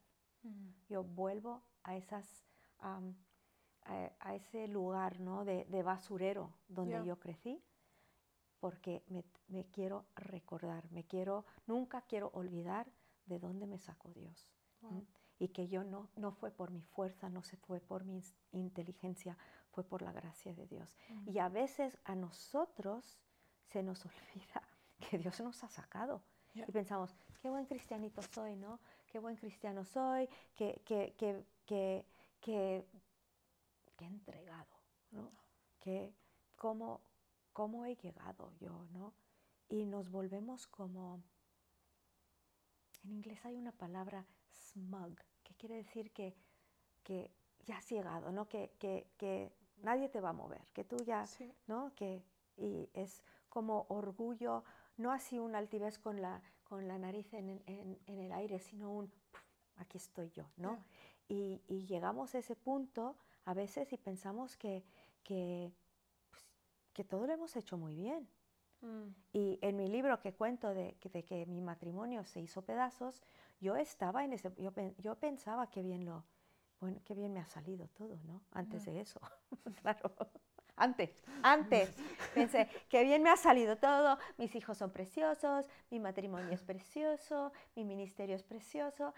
yo 0.90 1.04
vuelvo 1.04 1.64
a, 1.84 1.96
esas, 1.96 2.46
a, 2.80 3.02
ese 4.34 4.68
lugar 4.68 5.20
¿no? 5.20 5.46
de, 5.46 5.84
basurero 5.84 6.54
donde 6.68 7.04
yo 7.06 7.20
crecí 7.20 7.64
porque 8.60 9.04
me, 9.48 9.66
quiero 9.66 10.06
recordar, 10.16 10.90
me 10.92 11.04
quiero, 11.04 11.46
nunca 11.68 12.02
quiero 12.02 12.32
olvidar 12.34 12.92
de 13.28 13.38
dónde 13.38 13.68
me 13.68 13.78
sacó 13.78 14.12
Dios. 14.14 14.52
Y 15.38 15.50
que 15.50 15.68
yo 15.68 15.84
no, 15.84 16.10
no 16.16 16.32
fue 16.32 16.50
por 16.50 16.72
mi 16.72 16.82
fuerza, 16.82 17.30
no 17.30 17.44
se 17.44 17.58
fue 17.58 17.80
por 17.80 18.06
mi 18.06 18.24
inteligencia, 18.54 19.38
fue 19.70 19.84
por 19.84 20.02
la 20.02 20.12
gracia 20.12 20.54
de 20.54 20.66
Dios. 20.66 20.96
Y 21.28 21.38
a 21.40 21.50
veces 21.50 21.98
a 22.06 22.16
nosotros 22.16 23.20
se 23.68 23.84
nos 23.84 24.04
olvida 24.06 24.64
que 25.00 25.18
Dios 25.18 25.40
nos 25.42 25.64
ha 25.64 25.70
sacado. 25.70 26.24
Y 26.56 26.72
pensamos, 26.72 27.14
qué 27.42 27.50
buen 27.50 27.66
cristianito 27.66 28.22
soy, 28.22 28.56
¿no? 28.56 28.80
Qué 29.16 29.20
buen 29.20 29.38
cristiano 29.38 29.86
soy, 29.86 30.28
qué, 30.58 30.82
qué, 30.84 31.16
qué, 31.18 31.46
qué, 31.66 32.06
qué, 32.42 32.86
entregado, 33.98 34.76
¿no? 35.12 35.32
Que, 35.80 36.14
cómo, 36.58 37.00
cómo 37.54 37.86
he 37.86 37.96
llegado 37.96 38.52
yo, 38.60 38.86
¿no? 38.92 39.14
Y 39.70 39.86
nos 39.86 40.12
volvemos 40.12 40.68
como, 40.68 41.24
en 43.06 43.14
inglés 43.14 43.40
hay 43.46 43.56
una 43.56 43.72
palabra 43.72 44.26
smug, 44.52 45.16
que 45.44 45.56
quiere 45.56 45.76
decir 45.76 46.12
que, 46.12 46.36
que 47.02 47.32
ya 47.64 47.78
has 47.78 47.90
llegado, 47.90 48.34
¿no? 48.34 48.50
Que, 48.50 48.74
que, 48.80 49.08
que, 49.18 49.54
nadie 49.78 50.10
te 50.10 50.20
va 50.20 50.32
a 50.32 50.34
mover, 50.34 50.70
que 50.74 50.84
tú 50.84 50.98
ya, 51.06 51.24
¿no? 51.68 51.96
Que, 51.96 52.22
y 52.58 52.90
es 52.94 53.24
como 53.48 53.86
orgullo, 53.88 54.66
no 54.98 55.14
así 55.14 55.40
un 55.40 55.56
altivez 55.56 56.00
con 56.00 56.22
la, 56.22 56.42
con 56.76 56.90
la 56.90 56.98
nariz 56.98 57.34
en, 57.34 57.62
en, 57.68 57.98
en 58.06 58.20
el 58.20 58.34
aire, 58.34 58.60
sino 58.60 58.92
un, 58.92 59.10
aquí 59.78 59.98
estoy 59.98 60.30
yo, 60.32 60.44
¿no? 60.58 60.78
Y, 61.30 61.62
y, 61.70 61.86
llegamos 61.86 62.36
a 62.36 62.40
ese 62.40 62.58
punto 62.58 63.16
a 63.46 63.54
veces 63.54 63.94
y 63.94 63.98
pensamos 63.98 64.58
que, 64.58 64.84
que, 65.24 65.72
pues, 66.30 66.44
que 66.92 67.06
todo 67.06 67.28
lo 67.28 67.32
hemos 67.32 67.56
hecho 67.56 67.78
muy 67.78 67.96
bien. 67.96 68.28
Mm. 68.82 69.08
Y 69.32 69.58
en 69.62 69.78
mi 69.78 69.88
libro 69.88 70.20
que 70.20 70.34
cuento 70.34 70.74
de, 70.74 70.98
de, 71.02 71.24
que 71.24 71.46
mi 71.46 71.62
matrimonio 71.62 72.26
se 72.26 72.42
hizo 72.42 72.62
pedazos, 72.62 73.24
yo 73.62 73.78
estaba 73.78 74.26
en 74.26 74.34
ese, 74.34 74.52
yo, 74.58 74.74
yo 74.98 75.16
pensaba 75.16 75.70
que 75.70 75.82
bien 75.82 76.04
lo, 76.04 76.26
bueno, 76.82 77.00
qué 77.06 77.16
bien 77.16 77.32
me 77.32 77.40
ha 77.40 77.48
salido 77.48 77.88
todo, 77.88 78.20
¿no? 78.26 78.44
Antes 78.52 78.84
de 78.84 79.00
eso, 79.00 79.22
claro 79.82 80.14
antes, 80.76 81.12
antes. 81.44 81.90
Pensé, 82.34 82.70
qué 82.90 83.04
bien 83.04 83.24
me 83.24 83.30
ha 83.30 83.38
salido 83.38 83.78
todo, 83.78 84.18
mis 84.38 84.56
hijos 84.56 84.78
son 84.78 84.92
preciosos, 84.92 85.68
mi 85.90 86.00
matrimonio 86.00 86.52
es 86.52 86.64
precioso, 86.64 87.52
mi 87.76 87.86
ministerio 87.86 88.36
es 88.36 88.44
precioso. 88.44 89.14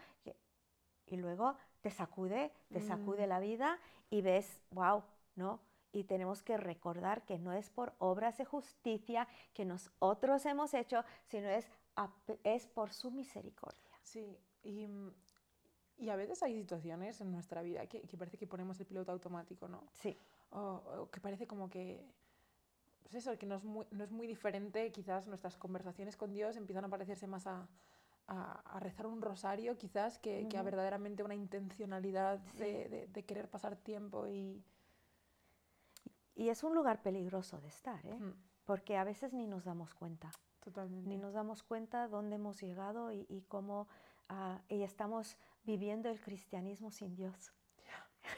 Y 1.07 1.15
luego 1.15 1.55
te 1.81 1.89
sacude, 1.89 2.51
te 2.71 2.81
sacude 2.81 3.25
mm. 3.25 3.29
la 3.29 3.39
vida 3.39 3.79
y 4.09 4.21
ves, 4.21 4.61
wow, 4.71 5.03
¿no? 5.35 5.61
Y 5.93 6.03
tenemos 6.03 6.43
que 6.43 6.57
recordar 6.57 7.23
que 7.23 7.39
no 7.39 7.53
es 7.53 7.69
por 7.69 7.93
obras 7.99 8.37
de 8.37 8.45
justicia 8.45 9.27
que 9.53 9.63
nosotros 9.63 10.45
hemos 10.45 10.73
hecho, 10.73 11.03
sino 11.25 11.47
es, 11.47 11.65
es 12.43 12.67
por 12.67 12.91
su 12.91 13.09
misericordia. 13.09 13.89
Sí, 14.03 14.37
y 14.63 14.87
Y 15.97 16.09
a 16.09 16.15
veces 16.15 16.43
hay 16.43 16.55
situaciones 16.59 17.21
en 17.21 17.31
nuestra 17.31 17.61
vida 17.61 17.87
que, 17.87 18.01
que 18.01 18.17
parece 18.17 18.37
que 18.37 18.45
ponemos 18.45 18.79
el 18.79 18.85
piloto 18.85 19.11
automático, 19.11 19.67
¿no? 19.67 19.83
Sí. 19.93 20.15
O, 20.59 20.81
o 21.03 21.09
que 21.11 21.19
parece 21.21 21.45
como 21.45 21.69
que, 21.69 22.03
pues 23.03 23.13
eso, 23.15 23.37
que 23.37 23.45
no 23.45 23.55
es, 23.55 23.63
muy, 23.63 23.85
no 23.91 24.03
es 24.03 24.11
muy 24.11 24.25
diferente, 24.27 24.91
quizás 24.91 25.27
nuestras 25.27 25.55
conversaciones 25.57 26.17
con 26.17 26.33
Dios 26.33 26.55
empiezan 26.57 26.85
a 26.85 26.89
parecerse 26.89 27.27
más 27.27 27.45
a, 27.45 27.67
a, 28.27 28.53
a 28.75 28.79
rezar 28.79 29.05
un 29.07 29.21
rosario, 29.21 29.77
quizás, 29.77 30.17
que, 30.19 30.47
que 30.49 30.57
a 30.57 30.63
verdaderamente 30.63 31.21
una 31.23 31.35
intencionalidad 31.35 32.39
Sí. 32.53 32.57
de, 32.59 32.89
de- 32.89 33.07
de 33.07 33.23
querer 33.25 33.49
pasar 33.49 33.75
tiempo 33.75 34.27
y... 34.27 34.63
Y 36.35 36.49
es 36.49 36.63
un 36.63 36.75
lugar 36.75 37.01
peligroso 37.01 37.59
de 37.61 37.67
estar, 37.67 38.05
¿eh? 38.05 38.19
Porque 38.65 38.95
a 38.97 39.03
veces 39.03 39.33
ni 39.33 39.47
nos 39.47 39.63
damos 39.65 39.93
cuenta. 39.95 40.29
totalmente. 40.63 41.07
ni 41.09 41.17
nos 41.17 41.33
damos 41.33 41.63
cuenta 41.63 42.07
dónde 42.07 42.35
hemos 42.35 42.59
llegado 42.61 43.11
y, 43.11 43.25
y 43.29 43.41
cómo 43.47 43.87
ah, 44.29 44.59
y 44.69 44.83
estamos 44.83 45.37
viviendo 45.63 46.09
el 46.09 46.19
cristianismo 46.19 46.91
sin 46.91 47.15
Dios. 47.15 47.51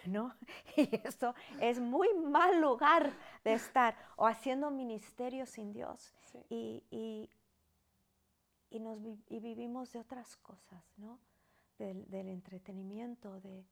¿No? 0.05 0.33
Y 0.77 0.95
esto 1.07 1.33
es 1.59 1.79
muy 1.79 2.13
mal 2.13 2.59
lugar 2.61 3.11
de 3.43 3.53
estar 3.53 3.95
o 4.17 4.25
haciendo 4.27 4.71
ministerio 4.71 5.45
sin 5.45 5.71
Dios 5.73 6.13
Sí. 6.31 6.39
y, 6.49 6.83
y- 6.91 7.29
y 8.71 8.79
nos 8.79 9.01
vi- 9.01 9.23
y 9.29 9.39
vivimos 9.39 9.91
de 9.93 9.99
otras 9.99 10.37
cosas, 10.37 10.83
¿no? 10.97 11.19
Del, 11.79 12.07
del 12.09 12.27
entretenimiento, 12.29 13.39
de, 13.41 13.65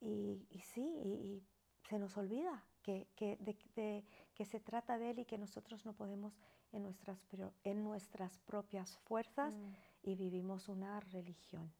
y, 0.00 0.46
y 0.50 0.60
sí, 0.60 0.82
y, 1.04 1.42
se 1.88 1.98
nos 1.98 2.16
olvida 2.16 2.64
que, 2.82 3.08
que, 3.16 3.36
de- 3.38 3.58
de- 3.74 4.04
que 4.34 4.44
se 4.44 4.60
trata 4.60 4.96
de 4.98 5.10
Él 5.10 5.18
y 5.18 5.24
que 5.24 5.36
nosotros 5.38 5.84
no 5.84 5.92
podemos 5.92 6.38
en 6.72 6.82
nuestras, 6.84 7.18
en 7.64 7.82
nuestras 7.84 8.38
propias 8.40 8.96
fuerzas 8.98 9.54
Mm, 9.54 9.72
y 10.04 10.14
vivimos 10.14 10.68
una 10.68 11.00
religión. 11.00 11.72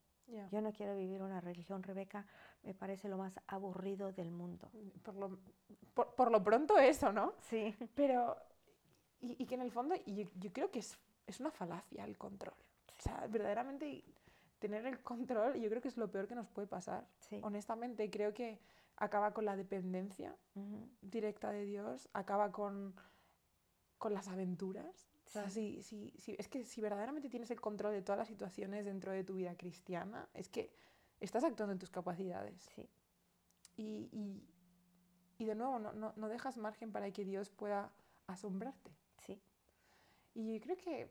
Yo 0.51 0.61
no 0.61 0.71
quiero 0.71 0.95
vivir 0.95 1.21
una 1.21 1.41
religión, 1.41 1.81
Rebeca, 1.83 2.25
me 2.63 2.73
parece 2.73 3.09
lo 3.09 3.17
más 3.17 3.39
aburrido 3.47 4.11
del 4.11 4.31
mundo. 4.31 4.69
Por 5.03 5.15
lo, 5.15 5.39
por, 5.93 6.15
por 6.15 6.31
lo 6.31 6.43
pronto 6.43 6.77
eso, 6.77 7.11
¿no? 7.11 7.33
Sí, 7.41 7.75
Pero, 7.95 8.37
y, 9.21 9.41
y 9.41 9.45
que 9.45 9.55
en 9.55 9.61
el 9.61 9.71
fondo, 9.71 9.95
yo, 10.05 10.25
yo 10.39 10.51
creo 10.53 10.71
que 10.71 10.79
es, 10.79 10.97
es 11.27 11.39
una 11.39 11.51
falacia 11.51 12.05
el 12.05 12.17
control. 12.17 12.55
O 12.97 13.01
sea, 13.01 13.27
verdaderamente 13.27 14.03
tener 14.59 14.85
el 14.85 15.01
control, 15.01 15.55
yo 15.59 15.69
creo 15.69 15.81
que 15.81 15.89
es 15.89 15.97
lo 15.97 16.09
peor 16.09 16.27
que 16.27 16.35
nos 16.35 16.47
puede 16.47 16.67
pasar. 16.67 17.05
sí. 17.19 17.39
Honestamente, 17.43 18.09
creo 18.09 18.33
que 18.33 18.59
acaba 18.95 19.33
con 19.33 19.43
la 19.45 19.55
dependencia 19.57 20.35
directa 21.01 21.51
de 21.51 21.65
Dios, 21.65 22.07
acaba 22.13 22.51
con, 22.51 22.95
con 23.97 24.13
las 24.13 24.27
aventuras. 24.29 25.09
O 25.25 25.29
sea, 25.29 25.49
Sí. 25.49 25.81
si, 25.81 26.11
si, 26.11 26.13
si- 26.19 26.35
es 26.37 26.47
que 26.47 26.63
si 26.63 26.79
verdaderamente 26.79 27.27
tienes 27.29 27.49
el 27.51 27.59
control 27.59 27.91
de 27.93 28.01
todas 28.03 28.19
las 28.19 28.27
situaciones 28.27 28.85
dentro 28.85 29.11
de 29.11 29.23
tu 29.23 29.33
vida 29.35 29.55
cristiana, 29.57 30.29
es 30.33 30.47
que 30.47 30.71
estás 31.25 31.43
actuando 31.43 31.73
en 31.73 31.79
tus 31.79 31.89
capacidades. 31.89 32.61
sí, 32.75 32.89
Y, 33.75 34.09
y- 34.11 34.43
y 35.39 35.45
de 35.45 35.55
nuevo, 35.55 35.79
no, 35.79 35.93
no, 35.93 36.13
no 36.15 36.29
dejas 36.29 36.57
margen 36.57 36.91
para 36.91 37.11
que 37.11 37.25
Dios 37.25 37.49
pueda 37.49 37.91
asombrarte. 38.27 38.91
sí, 39.17 39.41
Y 40.35 40.53
yo 40.55 40.61
creo 40.61 40.77
que, 40.77 41.09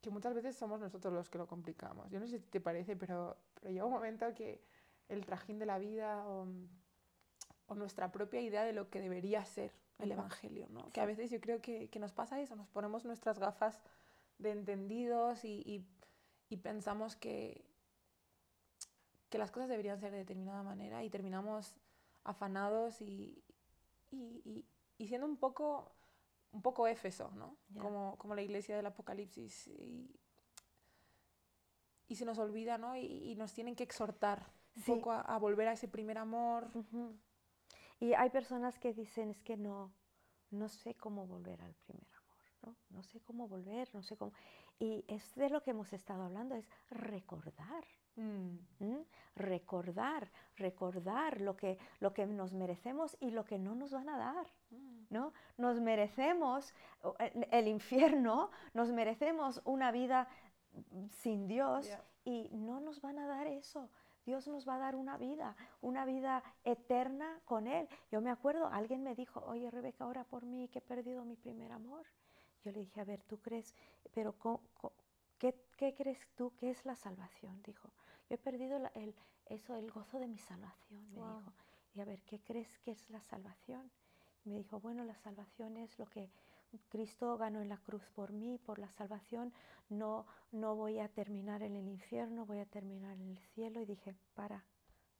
que 0.00 0.10
muchas 0.10 0.34
veces 0.34 0.56
somos 0.56 0.80
nosotros 0.80 1.12
los 1.12 1.28
que 1.28 1.38
lo 1.38 1.46
complicamos. 1.46 2.10
Yo 2.10 2.20
no 2.20 2.26
sé 2.26 2.38
si 2.38 2.44
te 2.46 2.60
parece, 2.60 2.96
pero, 2.96 3.36
pero 3.54 3.70
llega 3.70 3.84
un 3.84 3.92
momento 3.92 4.32
que 4.34 4.62
el 5.08 5.24
trajín 5.26 5.58
de 5.58 5.66
la 5.66 5.78
vida 5.78 6.26
o, 6.26 6.46
o 7.66 7.74
nuestra 7.74 8.10
propia 8.10 8.40
idea 8.40 8.64
de 8.64 8.72
lo 8.72 8.88
que 8.90 9.00
debería 9.00 9.44
ser 9.44 9.72
el. 9.98 10.12
Evangelio, 10.12 10.66
¿no? 10.70 10.88
Que 10.90 11.00
a 11.00 11.06
veces 11.06 11.30
yo 11.30 11.40
creo 11.40 11.60
que, 11.60 11.88
que 11.90 11.98
nos 11.98 12.12
pasa 12.12 12.40
eso, 12.40 12.56
nos 12.56 12.68
ponemos 12.68 13.04
nuestras 13.04 13.38
gafas 13.38 13.82
de 14.38 14.50
entendidos 14.52 15.44
y, 15.44 15.62
y- 15.66 15.86
y 16.48 16.56
pensamos 16.56 17.16
que, 17.16 17.64
que 19.30 19.38
las 19.38 19.50
cosas 19.50 19.68
deberían 19.68 19.98
ser 20.00 20.10
de 20.12 20.18
determinada 20.18 20.62
manera 20.62 21.02
y 21.04 21.10
terminamos 21.10 21.76
afanados 22.24 23.00
y, 23.00 23.42
y- 24.10 24.42
y- 24.44 24.66
y 24.98 25.06
siendo 25.08 25.26
un 25.26 25.36
poco, 25.38 25.92
un 26.52 26.60
poco 26.62 26.86
Éfeso, 26.86 27.30
¿no? 27.34 27.56
Como, 27.80 28.16
como 28.18 28.34
la 28.34 28.42
iglesia 28.42 28.76
del 28.76 28.86
Apocalipsis. 28.86 29.68
Y, 29.68 30.10
y 32.08 32.16
se 32.16 32.24
nos 32.24 32.38
olvida, 32.38 32.76
¿no? 32.76 32.96
Y, 32.96 33.04
y 33.06 33.36
nos 33.36 33.52
tienen 33.54 33.76
que 33.76 33.84
exhortar 33.84 34.52
un 34.76 34.82
Sí. 34.82 34.92
poco 34.92 35.12
a, 35.12 35.20
a 35.20 35.38
volver 35.38 35.68
a 35.68 35.72
ese 35.72 35.88
primer 35.88 36.18
amor. 36.18 36.68
Y 38.00 38.14
hay 38.14 38.30
personas 38.30 38.78
que 38.78 38.92
dicen, 38.92 39.30
es 39.30 39.42
que 39.42 39.56
no, 39.56 39.92
no 40.50 40.68
sé 40.68 40.94
cómo 40.96 41.26
volver 41.26 41.60
al 41.62 41.74
primer 41.74 42.06
amor, 42.14 42.44
¿no? 42.62 42.76
No 42.90 43.02
sé 43.02 43.20
cómo 43.20 43.46
volver, 43.48 43.88
no 43.94 44.02
sé 44.02 44.16
cómo. 44.16 44.32
Y 44.78 45.04
es 45.08 45.34
de 45.34 45.50
lo 45.50 45.62
que 45.62 45.70
hemos 45.70 45.92
estado 45.92 46.22
hablando, 46.24 46.54
es 46.56 46.68
recordar. 46.90 47.84
Mm. 48.16 48.56
Recordar, 49.36 50.30
recordar 50.56 51.40
lo 51.40 51.56
que, 51.56 51.78
lo 52.00 52.12
que 52.12 52.26
nos 52.26 52.52
merecemos 52.52 53.16
y 53.20 53.30
lo 53.30 53.44
que 53.44 53.58
no 53.58 53.74
nos 53.74 53.92
van 53.92 54.08
a 54.08 54.18
dar. 54.18 54.46
mm, 54.70 55.00
¿no? 55.10 55.32
Nos 55.56 55.80
merecemos 55.80 56.74
o, 57.02 57.14
el 57.50 57.68
infierno, 57.68 58.50
nos 58.74 58.92
merecemos 58.92 59.60
una 59.64 59.90
vida 59.92 60.28
sin 61.08 61.48
Dios 61.48 61.88
y 62.24 62.48
no 62.52 62.80
nos 62.80 63.00
van 63.00 63.18
a 63.18 63.26
dar 63.26 63.46
eso. 63.46 63.88
Dios 64.26 64.46
nos 64.46 64.68
va 64.68 64.74
a 64.74 64.78
dar 64.78 64.94
una 64.94 65.16
vida, 65.16 65.56
una 65.80 66.04
vida 66.04 66.42
eterna 66.64 67.40
con 67.46 67.66
Él. 67.66 67.88
Yo 68.12 68.20
me 68.20 68.30
acuerdo, 68.30 68.66
alguien 68.68 69.02
me 69.02 69.14
dijo, 69.14 69.40
oye 69.46 69.70
Rebeca, 69.70 70.06
ora 70.06 70.24
por 70.24 70.44
mí 70.44 70.68
que 70.68 70.78
he 70.78 70.82
perdido 70.82 71.24
mi 71.24 71.36
primer 71.36 71.72
amor. 71.72 72.06
Yo 72.62 72.70
le 72.72 72.80
dije, 72.80 73.00
a 73.00 73.04
ver, 73.04 73.22
¿tú 73.22 73.38
crees, 73.40 73.74
pero 74.12 74.34
co- 74.34 74.60
¿qué, 75.80 75.94
crees 75.94 76.28
tú 76.36 76.52
que 76.56 76.70
es 76.70 76.84
la 76.84 76.94
salvación? 76.94 77.62
Dijo, 77.62 77.88
yo 78.28 78.34
he 78.34 78.38
perdido 78.38 78.78
la- 78.78 78.92
el, 78.94 79.14
eso, 79.46 79.74
el 79.76 79.90
gozo 79.90 80.18
de 80.18 80.28
mi 80.28 80.38
salvación, 80.38 81.10
me 81.10 81.16
Guau. 81.16 81.38
dijo. 81.38 81.52
Y 81.94 82.00
a 82.00 82.04
ver, 82.04 82.22
¿qué 82.22 82.38
crees 82.40 82.78
que 82.80 82.90
es 82.92 83.08
la 83.10 83.20
salvación? 83.22 83.90
Me 84.44 84.54
dijo, 84.56 84.78
bueno, 84.78 85.04
la 85.04 85.16
salvación 85.16 85.76
es 85.76 85.98
lo 85.98 86.06
que 86.06 86.30
Cristo 86.88 87.36
ganó 87.36 87.60
en 87.62 87.68
la 87.68 87.78
cruz 87.78 88.02
por 88.14 88.30
mí, 88.32 88.58
por 88.58 88.78
la 88.78 88.90
salvación. 88.90 89.52
No, 89.88 90.26
no 90.52 90.76
voy 90.76 90.98
a 91.00 91.08
terminar 91.08 91.62
en 91.62 91.74
el 91.76 91.88
infierno, 91.88 92.46
voy 92.46 92.58
a 92.60 92.66
terminar 92.66 93.14
en 93.18 93.30
el 93.30 93.38
cielo. 93.54 93.80
Y 93.80 93.86
dije, 93.86 94.14
para, 94.34 94.64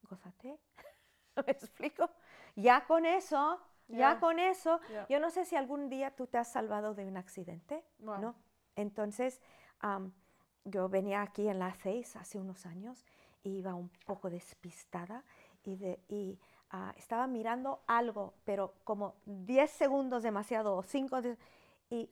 gózate. 0.09 0.61
¿Me 1.47 1.53
explico? 1.53 2.11
Ya 2.55 2.85
con 2.87 3.05
eso, 3.07 3.61
ya 3.89 3.99
Ya. 4.15 4.21
con 4.21 4.39
eso, 4.39 4.81
Ya. 4.93 5.07
yo 5.09 5.19
no 5.21 5.31
sé 5.31 5.45
si 5.45 5.57
algún 5.57 5.89
día 5.89 6.15
tú 6.15 6.27
te 6.27 6.39
has 6.39 6.53
salvado 6.53 6.95
de 6.95 7.07
un 7.07 7.17
accidente, 7.17 7.83
Wow. 7.99 8.21
¿no? 8.21 8.35
Entonces, 8.77 9.41
am, 9.81 10.13
yo 10.65 10.89
venía 10.89 11.23
aquí 11.23 11.49
en 11.49 11.59
la 11.59 11.75
6 11.75 12.17
hace 12.17 12.39
unos 12.39 12.67
años 12.67 13.05
y 13.43 13.59
iba 13.59 13.75
un 13.75 13.91
poco 14.07 14.31
despistada 14.31 15.25
y, 15.65 15.77
de, 15.77 16.01
y 16.09 16.39
ah, 16.71 16.95
estaba 16.97 17.27
mirando 17.27 17.81
algo, 17.87 18.35
pero 18.45 18.75
como 18.85 19.15
10 19.25 19.71
segundos 19.71 20.23
demasiado 20.23 20.77
o 20.77 20.83
5 20.83 21.21
y, 21.91 22.11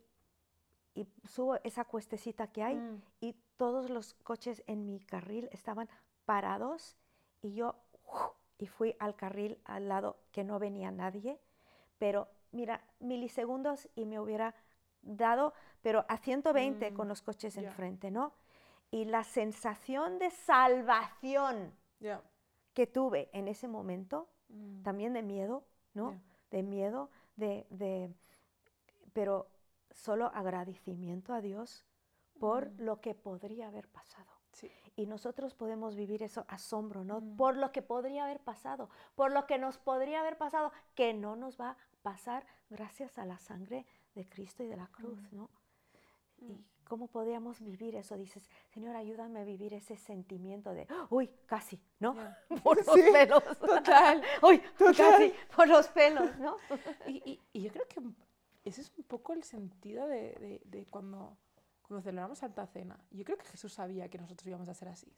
y 0.95 1.07
subo 1.25 1.57
esa 1.65 1.85
cuestecita 1.85 2.47
que 2.49 2.63
hay 2.63 2.77
Mm, 2.77 3.03
y 3.21 3.37
todos 3.57 3.91
los 3.91 4.15
coches 4.15 4.63
en 4.67 4.85
mi 4.87 5.01
carril 5.01 5.49
estaban 5.53 5.89
parados 6.25 6.97
y 7.43 7.55
yo 7.55 7.75
y 8.59 8.67
fui 8.67 8.97
al 8.99 9.15
carril 9.15 9.59
al 9.65 9.89
lado 9.89 10.17
que 10.33 10.45
no 10.45 10.59
venía 10.59 10.91
nadie, 10.91 11.41
pero 11.99 12.29
mira, 12.53 12.83
milisegundos 13.01 13.89
y 13.95 14.05
me 14.07 14.19
hubiera 14.21 14.55
dado, 15.03 15.53
pero 15.83 16.05
a 16.09 16.17
120 16.19 16.93
con 16.95 17.07
Mm, 17.07 17.11
los 17.11 17.23
coches 17.23 17.55
ya. 17.55 17.63
enfrente, 17.63 18.11
¿no? 18.11 18.35
Y 18.91 19.05
la 19.05 19.23
sensación 19.25 20.19
de 20.19 20.31
salvación 20.31 21.73
ya. 22.01 22.23
que 22.75 22.87
tuve 22.87 23.29
en 23.33 23.49
ese 23.49 23.69
momento, 23.69 24.29
Mm, 24.49 24.83
también 24.83 25.13
de 25.13 25.23
miedo, 25.23 25.65
¿no? 25.95 26.13
ya. 26.13 26.21
de 26.51 26.63
miedo, 26.63 27.11
de, 27.37 27.67
de- 27.71 28.15
pero 29.13 29.51
solo 29.91 30.31
agradecimiento 30.35 31.35
a 31.35 31.41
Dios 31.43 31.85
por 32.41 32.71
Mm. 32.71 32.81
lo 32.81 33.01
que 33.01 33.15
podría 33.15 33.69
haber 33.69 33.89
pasado. 33.89 34.31
Sí. 34.53 34.71
Y 34.97 35.07
nosotros 35.07 35.55
podemos 35.55 35.95
vivir 35.95 36.23
eso 36.23 36.45
asombro, 36.49 37.05
¿no? 37.05 37.21
Mm. 37.21 37.37
Por 37.37 37.57
lo 37.57 37.71
que 37.73 37.83
podría 37.83 38.25
haber 38.25 38.41
pasado, 38.41 38.89
por 39.15 39.31
lo 39.33 39.47
que 39.47 39.59
nos 39.59 39.77
podría 39.79 40.21
haber 40.21 40.39
pasado, 40.39 40.73
que 40.95 41.13
no 41.15 41.37
nos 41.37 41.61
va 41.61 41.71
a 41.73 41.77
pasar 42.03 42.47
gracias 42.71 43.19
a 43.19 43.27
la 43.27 43.39
sangre 43.39 43.85
de 44.19 44.29
Cristo 44.29 44.63
y 44.63 44.67
de 44.67 44.77
la 44.77 44.87
cruz, 44.89 45.21
Mm. 45.33 45.37
¿no? 45.37 45.51
Mm. 46.41 46.51
¿Y 46.53 46.65
cómo 46.85 47.07
podríamos 47.09 47.61
vivir 47.61 47.95
eso? 47.97 48.17
Dices, 48.17 48.49
Señor, 48.71 48.97
ayúdame 48.97 49.41
a 49.41 49.45
vivir 49.45 49.75
ese 49.75 49.97
sentimiento 49.97 50.73
de, 50.75 50.87
uy, 51.11 51.31
casi, 51.47 51.81
¿no? 52.01 52.15
Ya. 52.15 52.39
Por 52.65 52.77
los 52.85 52.95
Sí, 52.95 53.03
pelos. 53.13 53.43
Total. 53.59 54.23
uy, 54.43 54.59
total. 54.77 54.95
casi, 54.97 55.33
por 55.55 55.69
los 55.69 55.89
pelos, 55.89 56.37
¿no? 56.39 56.57
Y, 57.07 57.23
y- 57.33 57.41
y 57.53 57.63
yo 57.63 57.71
creo 57.73 57.87
que 57.89 58.01
ese 58.65 58.81
es 58.83 58.93
un 58.97 59.05
poco 59.05 59.33
el 59.33 59.43
sentido 59.45 60.07
de, 60.07 60.33
de- 60.35 60.63
de 60.65 60.87
cuando, 60.87 61.37
cuando 61.83 62.03
celebramos 62.03 62.39
Santa 62.39 62.67
Cena. 62.67 62.99
Yo 63.11 63.25
creo 63.25 63.39
que 63.39 63.47
Jesús 63.47 63.73
sabía 63.73 64.09
que 64.09 64.19
nosotros 64.19 64.47
íbamos 64.47 64.69
a 64.69 64.75
ser 64.75 64.89
así. 64.89 65.11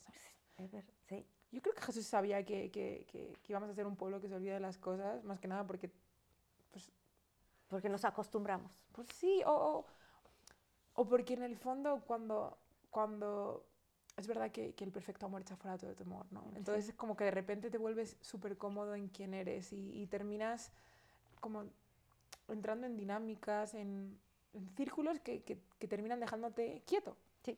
¿sabes? 0.56 0.74
Es 0.74 0.84
sí, 1.08 1.26
Yo 1.52 1.60
creo 1.62 1.74
que 1.74 1.82
Jesús 1.82 2.06
sabía 2.06 2.44
que, 2.44 2.70
que- 2.70 3.06
que- 3.10 3.32
que 3.42 3.52
íbamos 3.52 3.68
a 3.70 3.74
ser 3.74 3.86
un 3.86 3.96
pueblo 3.96 4.20
que 4.20 4.28
se 4.28 4.34
olvida 4.34 4.54
de 4.54 4.60
las 4.60 4.78
cosas, 4.78 5.22
más 5.24 5.38
que 5.40 5.48
nada 5.48 5.66
porque, 5.66 5.90
porque 7.70 7.88
nos 7.88 8.04
acostumbramos. 8.04 8.72
pues 8.92 9.08
sí, 9.14 9.42
o, 9.46 9.52
o- 9.52 9.86
o 10.94 11.06
porque 11.08 11.34
en 11.34 11.42
el 11.44 11.56
fondo 11.56 12.02
cuando, 12.06 12.58
cuando 12.90 13.64
es 14.16 14.26
verdad 14.26 14.50
que, 14.50 14.74
que, 14.74 14.84
el 14.84 14.92
perfecto 14.92 15.26
amor 15.26 15.40
echa 15.42 15.56
fuera 15.56 15.78
todo 15.78 15.94
temor, 15.94 16.26
¿no? 16.30 16.44
Entonces 16.56 16.88
es 16.90 16.94
como 16.94 17.16
que 17.16 17.24
de 17.24 17.30
repente 17.30 17.70
te 17.70 17.78
vuelves 17.78 18.16
súper 18.20 18.58
cómodo 18.58 18.94
en 18.94 19.08
quién 19.08 19.32
eres 19.34 19.72
y, 19.72 19.92
y, 20.02 20.06
terminas 20.08 20.72
como 21.40 21.64
entrando 22.48 22.86
en 22.86 22.96
dinámicas, 22.96 23.72
en, 23.74 24.20
en 24.52 24.68
círculos 24.76 25.20
que, 25.20 25.42
que, 25.44 25.62
que, 25.78 25.88
terminan 25.88 26.20
dejándote 26.20 26.82
quieto. 26.86 27.16
Sí. 27.44 27.56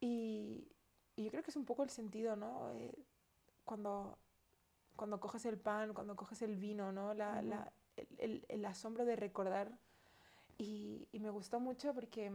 Y, 0.00 0.68
y, 1.16 1.24
yo 1.24 1.30
creo 1.30 1.42
que 1.42 1.50
es 1.50 1.56
un 1.56 1.64
poco 1.64 1.84
el 1.84 1.90
sentido, 1.90 2.36
¿no? 2.36 2.70
Eh, 2.74 2.92
cuando, 3.64 4.18
cuando 4.96 5.20
coges 5.20 5.46
el 5.46 5.58
pan, 5.58 5.94
cuando 5.94 6.16
coges 6.16 6.42
el 6.42 6.56
vino, 6.56 6.92
¿no? 6.92 7.14
La, 7.14 7.40
uh 7.40 7.42
-huh. 7.42 7.42
la, 7.42 7.72
el, 8.18 8.64
asombro 8.64 9.04
de 9.04 9.16
recordar. 9.16 9.78
Y, 10.56 11.08
y 11.12 11.20
me 11.20 11.30
gustó 11.30 11.60
mucho 11.60 11.94
porque 11.94 12.32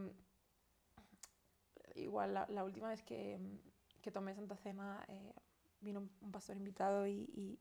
igual 1.95 2.33
la, 2.33 2.47
la, 2.47 2.63
última 2.63 2.89
vez 2.89 3.03
que, 3.03 3.39
que 4.01 4.11
tomé 4.11 4.33
Santa 4.33 4.55
Cena 4.55 5.03
eh, 5.07 5.33
vino 5.81 5.99
un, 5.99 6.11
un, 6.21 6.31
pastor 6.31 6.55
invitado 6.55 7.05
y, 7.05 7.29
y, 7.33 7.59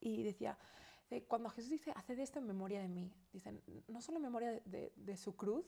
y 0.00 0.22
decía, 0.22 0.58
cuando 1.28 1.48
Jesús 1.50 1.70
dice, 1.70 1.92
haced 1.94 2.18
esto 2.18 2.38
en 2.38 2.46
memoria 2.46 2.80
de 2.80 2.88
mí, 2.88 3.12
dicen, 3.32 3.62
no 3.88 4.00
solo 4.00 4.18
en 4.18 4.22
memoria 4.24 4.50
de, 4.50 4.62
de, 4.64 4.92
de, 4.96 5.16
su 5.16 5.36
cruz, 5.36 5.64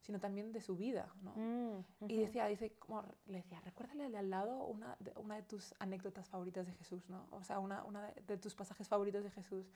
sino 0.00 0.20
también 0.20 0.52
de 0.52 0.60
su 0.60 0.76
vida, 0.76 1.14
¿no? 1.22 1.32
Mm, 1.36 1.76
uh 1.78 1.84
-huh. 2.00 2.10
Y 2.10 2.18
decía, 2.18 2.46
dice, 2.46 2.74
como, 2.74 3.02
le 3.26 3.38
decía, 3.38 3.60
recuérdale 3.60 4.16
al 4.16 4.30
lado 4.30 4.64
una 4.66 4.96
de, 5.00 5.12
una 5.16 5.36
de 5.36 5.42
tus 5.42 5.74
anécdotas 5.78 6.28
favoritas 6.28 6.66
de 6.66 6.72
Jesús, 6.74 7.08
¿no? 7.08 7.26
O 7.30 7.42
sea, 7.42 7.58
una, 7.58 7.84
una 7.84 8.02
de, 8.02 8.22
de 8.22 8.36
tus 8.36 8.54
pasajes 8.54 8.88
favoritos 8.88 9.24
de 9.24 9.30
Jesús. 9.30 9.70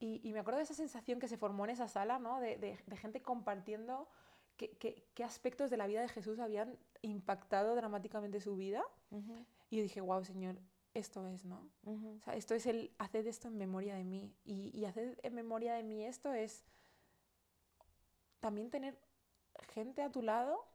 Y, 0.00 0.26
y, 0.26 0.32
me 0.32 0.40
acuerdo 0.40 0.58
de 0.58 0.64
esa 0.64 0.74
sensación 0.74 1.20
que 1.20 1.28
se 1.28 1.36
formó 1.36 1.64
en 1.64 1.70
esa 1.70 1.86
sala, 1.86 2.18
¿no? 2.18 2.40
De, 2.40 2.56
de 2.58 2.96
gente 2.96 3.20
compartiendo 3.20 4.08
qué, 4.56 4.76
qué, 4.78 5.04
qué, 5.14 5.24
aspectos 5.24 5.70
de 5.70 5.76
la 5.76 5.86
vida 5.86 6.00
de 6.00 6.08
Jesús 6.08 6.38
habían 6.38 6.78
impactado 7.02 7.74
dramáticamente 7.74 8.40
su 8.40 8.56
vida. 8.56 8.82
Uh 9.10 9.20
-huh. 9.20 9.46
Y 9.70 9.76
yo 9.76 9.82
dije, 9.82 10.00
wow, 10.00 10.24
Señor, 10.24 10.56
esto 10.94 11.26
es, 11.28 11.44
¿no? 11.44 11.70
Uh 11.84 11.98
-huh. 11.98 12.16
O 12.18 12.20
sea, 12.20 12.34
esto 12.34 12.54
es 12.54 12.66
el, 12.66 12.94
haced 12.98 13.26
esto 13.26 13.48
en 13.48 13.56
memoria 13.56 13.94
de 13.94 14.04
mí. 14.04 14.34
Y, 14.44 14.70
y 14.78 14.84
haced 14.84 15.18
en 15.22 15.34
memoria 15.34 15.74
de 15.74 15.82
mí 15.82 16.04
esto 16.04 16.32
es 16.32 16.64
también 18.40 18.70
tener 18.70 18.98
gente 19.74 20.02
a 20.02 20.10
tu 20.10 20.22
lado 20.22 20.66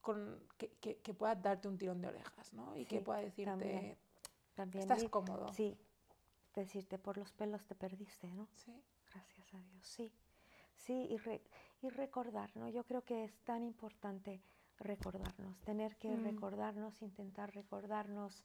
con, 0.00 0.42
que, 0.56 0.70
que, 0.80 0.98
que, 0.98 1.14
pueda 1.14 1.34
darte 1.34 1.68
un 1.68 1.76
tirón 1.76 2.00
de 2.00 2.08
orejas, 2.08 2.52
¿no? 2.52 2.76
Y 2.76 2.84
sí, 2.84 2.86
que 2.86 3.00
pueda 3.00 3.20
decirte, 3.20 3.50
también, 3.50 3.98
también 4.54 4.82
estás 4.82 5.02
y, 5.02 5.08
cómodo. 5.08 5.52
Sí, 5.52 5.76
decirte, 6.60 6.98
por 6.98 7.16
los 7.16 7.32
pelos 7.32 7.64
te 7.66 7.74
perdiste, 7.74 8.30
¿no? 8.32 8.48
Sí. 8.54 8.82
Gracias 9.12 9.54
a 9.54 9.60
Dios, 9.60 9.86
sí. 9.86 10.12
Sí, 10.74 11.06
y, 11.10 11.16
re, 11.16 11.42
y 11.82 11.88
recordar, 11.88 12.56
¿no? 12.56 12.68
Yo 12.68 12.84
creo 12.84 13.02
que 13.02 13.24
es 13.24 13.38
tan 13.40 13.64
importante 13.64 14.40
recordarnos, 14.78 15.60
tener 15.62 15.96
que 15.96 16.08
mm. 16.08 16.24
recordarnos, 16.24 17.02
intentar 17.02 17.52
recordarnos, 17.54 18.44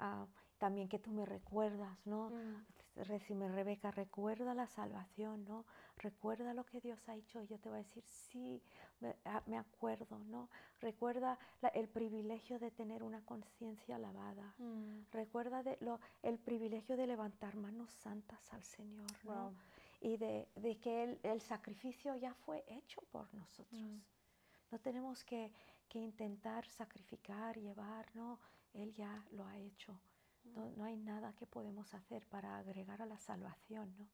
uh, 0.00 0.26
también 0.58 0.88
que 0.88 0.98
tú 0.98 1.10
me 1.10 1.26
recuerdas, 1.26 2.06
¿no? 2.06 2.30
Mm. 2.30 2.66
Recime 2.96 3.48
Rebeca, 3.48 3.90
recuerda 3.90 4.54
la 4.54 4.66
salvación, 4.68 5.44
¿no? 5.46 5.64
Recuerda 5.96 6.54
lo 6.54 6.64
que 6.64 6.80
Dios 6.80 7.08
ha 7.08 7.16
hecho. 7.16 7.42
Y 7.42 7.48
yo 7.48 7.58
te 7.58 7.68
voy 7.68 7.78
a 7.78 7.82
decir, 7.82 8.04
sí, 8.06 8.62
me, 9.00 9.16
ah, 9.24 9.42
me 9.46 9.58
acuerdo, 9.58 10.18
¿no? 10.26 10.48
Recuerda 10.80 11.38
la, 11.60 11.68
el 11.68 11.88
privilegio 11.88 12.58
de 12.58 12.70
tener 12.70 13.02
una 13.02 13.20
conciencia 13.24 13.98
lavada. 13.98 14.54
Mm. 14.58 15.06
Recuerda 15.10 15.62
de 15.62 15.76
lo, 15.80 15.98
el 16.22 16.38
privilegio 16.38 16.96
de 16.96 17.06
levantar 17.08 17.56
manos 17.56 17.90
santas 17.90 18.52
al 18.52 18.62
Señor, 18.62 19.10
¿no? 19.24 19.52
Y 20.00 20.16
de, 20.16 20.48
de 20.54 20.78
que 20.78 21.02
el, 21.02 21.18
el, 21.22 21.40
sacrificio 21.40 22.14
ya 22.16 22.34
fue 22.34 22.64
hecho 22.68 23.00
por 23.10 23.32
nosotros. 23.34 23.80
Mm. 23.80 23.98
No 24.70 24.78
tenemos 24.78 25.24
que, 25.24 25.50
que 25.88 25.98
intentar 25.98 26.66
sacrificar, 26.66 27.56
llevar, 27.58 28.06
no, 28.14 28.38
Él 28.72 28.92
ya 28.94 29.24
lo 29.32 29.46
ha 29.46 29.58
hecho. 29.58 29.98
No, 30.44 30.70
no, 30.70 30.84
hay 30.84 30.96
nada 30.96 31.34
que 31.34 31.46
podemos 31.46 31.94
hacer 31.94 32.26
para 32.26 32.58
agregar 32.58 33.02
a 33.02 33.06
la 33.06 33.18
salvación, 33.18 33.94
¿no? 33.98 34.08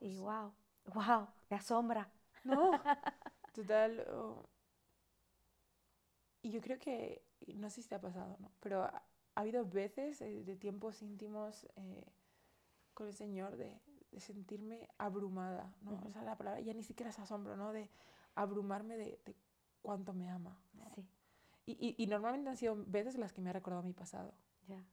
Y 0.00 0.16
wow, 0.16 0.52
wow, 0.94 1.28
me 1.50 1.56
asombra. 1.56 2.10
No, 2.44 2.70
total. 3.54 4.06
Oh. 4.12 4.48
Y 6.42 6.50
yo 6.50 6.60
creo 6.60 6.78
que, 6.78 7.24
no 7.56 7.68
sé 7.68 7.82
si 7.82 7.88
te 7.88 7.96
ha 7.96 8.00
pasado, 8.00 8.36
¿no? 8.38 8.52
Pero 8.60 8.84
ha, 8.84 9.02
ha 9.34 9.40
habido 9.40 9.64
veces 9.66 10.20
eh, 10.20 10.44
de 10.44 10.56
tiempos 10.56 11.02
íntimos 11.02 11.66
eh, 11.76 12.06
con 12.94 13.08
el 13.08 13.14
Señor 13.14 13.56
de, 13.56 13.80
de, 14.12 14.20
sentirme 14.20 14.88
abrumada, 14.98 15.74
¿no? 15.82 15.92
Uh 15.92 15.98
-huh. 15.98 16.06
O 16.08 16.10
sea, 16.12 16.22
la 16.22 16.36
palabra 16.38 16.60
ya 16.60 16.72
ni 16.74 16.82
siquiera 16.82 17.10
es 17.10 17.18
asombro, 17.18 17.56
¿no? 17.56 17.72
De 17.72 17.90
abrumarme 18.34 18.96
de, 18.96 19.20
de 19.24 19.36
cuánto 19.82 20.12
me 20.14 20.28
ama. 20.28 20.58
¿no? 20.74 20.90
Sí. 20.94 21.06
Y, 21.66 21.72
y, 21.72 22.02
y, 22.02 22.06
normalmente 22.06 22.48
han 22.50 22.56
sido 22.56 22.76
veces 22.86 23.18
las 23.18 23.32
que 23.32 23.40
me 23.40 23.50
ha 23.50 23.52
recordado 23.52 23.82
mi 23.82 23.92
pasado. 23.92 24.32
Ya. 24.66 24.76
Yeah. 24.76 24.86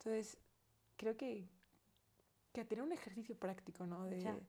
Entonces, 0.00 0.38
creo 0.96 1.16
que, 1.16 1.46
que 2.52 2.64
tener 2.64 2.82
un 2.82 2.92
ejercicio 2.92 3.36
práctico, 3.36 3.86
¿no? 3.86 4.04
De, 4.04 4.16
de 4.16 4.42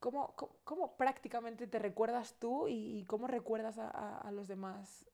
cómo, 0.00 0.34
cómo, 0.34 0.56
cómo, 0.64 0.96
prácticamente 0.96 1.66
te 1.66 1.78
recuerdas 1.78 2.38
tú 2.38 2.68
y, 2.68 3.00
y 3.00 3.04
cómo 3.04 3.26
recuerdas 3.26 3.78
a, 3.78 3.88
a, 3.88 4.18
a, 4.18 4.32
los 4.32 4.48
demás 4.48 5.06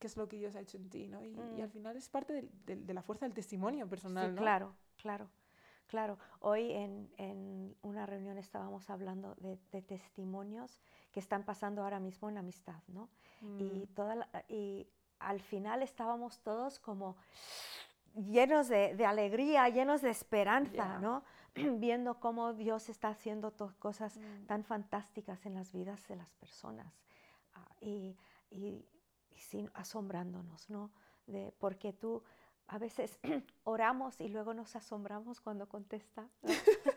qué 0.00 0.08
es 0.08 0.16
lo 0.16 0.28
que 0.28 0.36
Dios 0.36 0.56
ha 0.56 0.60
hecho 0.60 0.78
en 0.78 0.90
ti, 0.90 1.06
¿no? 1.06 1.22
Y, 1.22 1.30
mm. 1.30 1.58
y 1.58 1.62
al 1.62 1.70
final 1.70 1.96
es 1.96 2.08
parte 2.08 2.32
de, 2.32 2.48
de, 2.66 2.76
de, 2.76 2.94
la 2.94 3.02
fuerza 3.02 3.24
del 3.26 3.34
testimonio 3.34 3.88
personal, 3.88 4.30
sí, 4.30 4.34
¿no? 4.34 4.42
Claro, 4.42 4.74
claro. 4.96 5.30
Claro, 5.86 6.18
hoy 6.40 6.72
en, 6.72 7.12
en, 7.18 7.76
una 7.82 8.06
reunión 8.06 8.38
estábamos 8.38 8.88
hablando 8.88 9.34
de, 9.36 9.58
de, 9.70 9.82
testimonios 9.82 10.80
que 11.12 11.20
están 11.20 11.44
pasando 11.44 11.82
ahora 11.82 12.00
mismo 12.00 12.30
en 12.30 12.38
amistad, 12.38 12.82
¿no? 12.88 13.10
Mm. 13.42 13.60
Y, 13.60 13.86
toda 13.94 14.16
la, 14.16 14.44
y 14.48 14.88
al 15.18 15.40
final 15.40 15.82
estábamos 15.82 16.40
todos 16.40 16.78
como 16.78 17.16
llenos 18.14 18.68
de, 18.68 18.94
de, 18.94 19.06
alegría, 19.06 19.68
llenos 19.68 20.02
de 20.02 20.10
esperanza, 20.10 20.72
yeah. 20.72 20.98
¿no? 20.98 21.24
Viendo 21.54 22.20
cómo 22.20 22.52
Dios 22.52 22.88
está 22.88 23.08
haciendo 23.08 23.52
cosas 23.78 24.16
mm. 24.16 24.46
tan 24.46 24.64
fantásticas 24.64 25.44
en 25.46 25.54
las 25.54 25.72
vidas 25.72 26.06
de 26.08 26.16
las 26.16 26.32
personas 26.34 26.92
uh, 27.56 27.84
y, 27.84 28.16
y, 28.50 28.88
y, 29.30 29.38
sin 29.38 29.70
asombrándonos, 29.74 30.68
¿no? 30.70 30.90
De, 31.26 31.52
porque 31.58 31.92
tú 31.92 32.22
a 32.68 32.78
veces 32.78 33.18
oramos 33.64 34.20
y 34.20 34.28
luego 34.28 34.54
nos 34.54 34.76
asombramos 34.76 35.40
cuando 35.40 35.68
contesta. 35.68 36.28
¿no? 36.42 36.52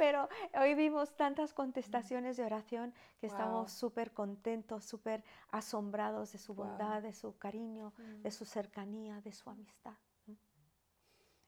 Pero 0.00 0.30
hoy 0.58 0.74
vimos 0.74 1.14
tantas 1.14 1.52
contestaciones 1.52 2.38
de 2.38 2.44
oración 2.46 2.94
que 3.18 3.26
wow. 3.26 3.36
estamos 3.36 3.70
súper 3.70 4.14
contentos, 4.14 4.86
súper 4.86 5.22
asombrados 5.50 6.32
de 6.32 6.38
su 6.38 6.54
bondad, 6.54 6.94
wow. 6.94 7.02
de 7.02 7.12
su 7.12 7.36
cariño, 7.36 7.92
mm. 7.98 8.22
de 8.22 8.30
su 8.30 8.46
cercanía, 8.46 9.20
de 9.20 9.30
su 9.32 9.50
amistad. 9.50 9.98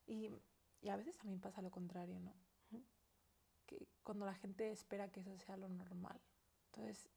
Y, 0.07 0.29
y, 0.83 0.88
a 0.91 0.97
veces 0.97 1.17
también 1.17 1.41
pasa 1.41 1.62
lo 1.62 1.71
contrario, 1.71 2.21
¿no? 2.21 2.35
Mm. 2.73 2.83
Que 3.65 3.88
cuando 4.03 4.27
la 4.27 4.35
gente 4.35 4.71
espera 4.71 5.09
que 5.09 5.21
eso 5.21 5.35
sea 5.38 5.57
lo 5.57 5.71
normal. 5.71 6.21
Entonces, 6.67 7.09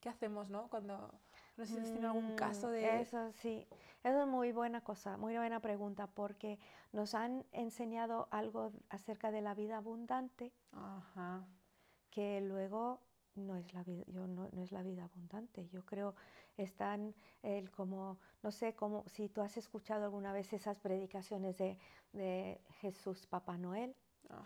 ¿qué 0.00 0.08
hacemos, 0.08 0.48
no? 0.48 0.70
Cuando, 0.70 1.20
no 1.58 1.66
sé 1.66 1.74
si 1.74 1.80
has 1.80 1.90
tenido 1.90 2.08
algún 2.08 2.36
caso 2.36 2.70
de... 2.70 2.82
Mm, 2.82 3.00
eso 3.00 3.32
sí, 3.32 3.66
eso 4.04 4.22
es 4.22 4.28
muy 4.28 4.52
buena 4.52 4.80
cosa, 4.80 5.16
muy 5.16 5.36
buena 5.36 5.60
pregunta, 5.60 6.06
porque 6.06 6.58
nos 6.92 7.14
han 7.14 7.44
enseñado 7.52 8.28
algo 8.30 8.72
acerca 8.90 9.32
de 9.32 9.42
la 9.42 9.54
vida 9.54 9.78
abundante, 9.78 10.52
Ajá. 10.72 11.44
que 12.10 12.40
luego 12.40 13.00
no 13.34 13.56
es 13.56 13.72
la 13.74 13.82
vida, 13.82 14.04
yo 14.06 14.26
no, 14.26 14.48
no, 14.52 14.62
es 14.62 14.72
la 14.72 14.82
vida 14.82 15.04
abundante. 15.04 15.68
Yo 15.68 15.84
creo 15.84 16.14
están 16.56 17.14
el 17.42 17.70
como, 17.70 18.18
no 18.42 18.52
sé, 18.52 18.74
como 18.74 19.04
si 19.08 19.28
tú 19.28 19.40
has 19.40 19.56
escuchado 19.56 20.04
alguna 20.04 20.32
vez 20.32 20.52
esas 20.52 20.78
predicaciones 20.78 21.58
de, 21.58 21.78
de 22.12 22.60
Jesús 22.80 23.26
Papá 23.26 23.58
Noel. 23.58 23.96
Oh, 24.30 24.44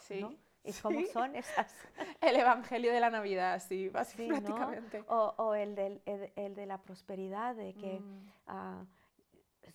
sí. 0.00 0.20
¿no? 0.20 0.34
¿Y 0.64 0.72
cómo 0.74 1.00
son 1.12 1.36
esas? 1.36 1.74
El 2.20 2.36
Evangelio 2.36 2.92
de 2.92 3.00
la 3.00 3.10
Navidad, 3.10 3.62
sí, 3.66 3.88
básicamente. 3.88 4.98
Sí, 4.98 5.04
¿no? 5.08 5.16
o, 5.16 5.34
o, 5.36 5.54
el, 5.54 5.74
del, 5.74 6.02
el, 6.04 6.30
el, 6.36 6.54
de 6.54 6.66
la 6.66 6.78
prosperidad, 6.78 7.54
de 7.54 7.74
que 7.74 8.00
mm. 8.00 8.50
uh, 8.50 8.86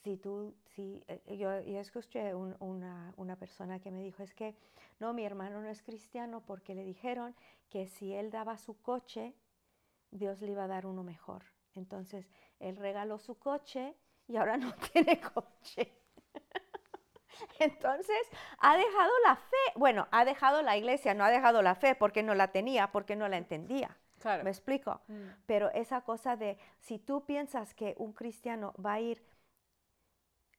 si 0.03 0.17
tú, 0.17 0.53
si, 0.75 1.03
eh, 1.07 1.37
yo, 1.37 1.59
yo 1.61 1.79
escuché 1.79 2.35
un, 2.35 2.55
una, 2.59 3.13
una 3.17 3.35
persona 3.35 3.79
que 3.79 3.89
me 3.89 4.01
dijo, 4.03 4.21
es 4.21 4.33
que, 4.33 4.55
no, 4.99 5.13
mi 5.13 5.25
hermano 5.25 5.61
no 5.61 5.69
es 5.69 5.81
cristiano 5.81 6.41
porque 6.45 6.75
le 6.75 6.83
dijeron 6.83 7.35
que 7.69 7.87
si 7.87 8.13
él 8.13 8.29
daba 8.29 8.57
su 8.57 8.79
coche, 8.81 9.33
Dios 10.11 10.41
le 10.41 10.51
iba 10.51 10.65
a 10.65 10.67
dar 10.67 10.85
uno 10.85 11.03
mejor. 11.03 11.43
Entonces, 11.73 12.29
él 12.59 12.77
regaló 12.77 13.17
su 13.17 13.37
coche 13.37 13.95
y 14.27 14.37
ahora 14.37 14.57
no 14.57 14.73
tiene 14.93 15.19
coche. 15.19 15.91
Entonces, 17.59 18.17
ha 18.59 18.77
dejado 18.77 19.11
la 19.25 19.35
fe. 19.35 19.73
Bueno, 19.75 20.07
ha 20.11 20.25
dejado 20.25 20.61
la 20.61 20.77
iglesia, 20.77 21.13
no 21.13 21.23
ha 21.23 21.31
dejado 21.31 21.61
la 21.61 21.75
fe 21.75 21.95
porque 21.95 22.23
no 22.23 22.35
la 22.35 22.51
tenía, 22.51 22.91
porque 22.91 23.15
no 23.15 23.27
la 23.27 23.37
entendía. 23.37 23.97
Claro. 24.19 24.43
¿Me 24.43 24.49
explico? 24.49 25.01
Mm. 25.07 25.27
Pero 25.45 25.69
esa 25.71 26.01
cosa 26.01 26.35
de, 26.35 26.57
si 26.79 26.97
tú 26.99 27.25
piensas 27.25 27.73
que 27.73 27.95
un 27.97 28.13
cristiano 28.13 28.73
va 28.83 28.93
a 28.93 28.99
ir 28.99 29.23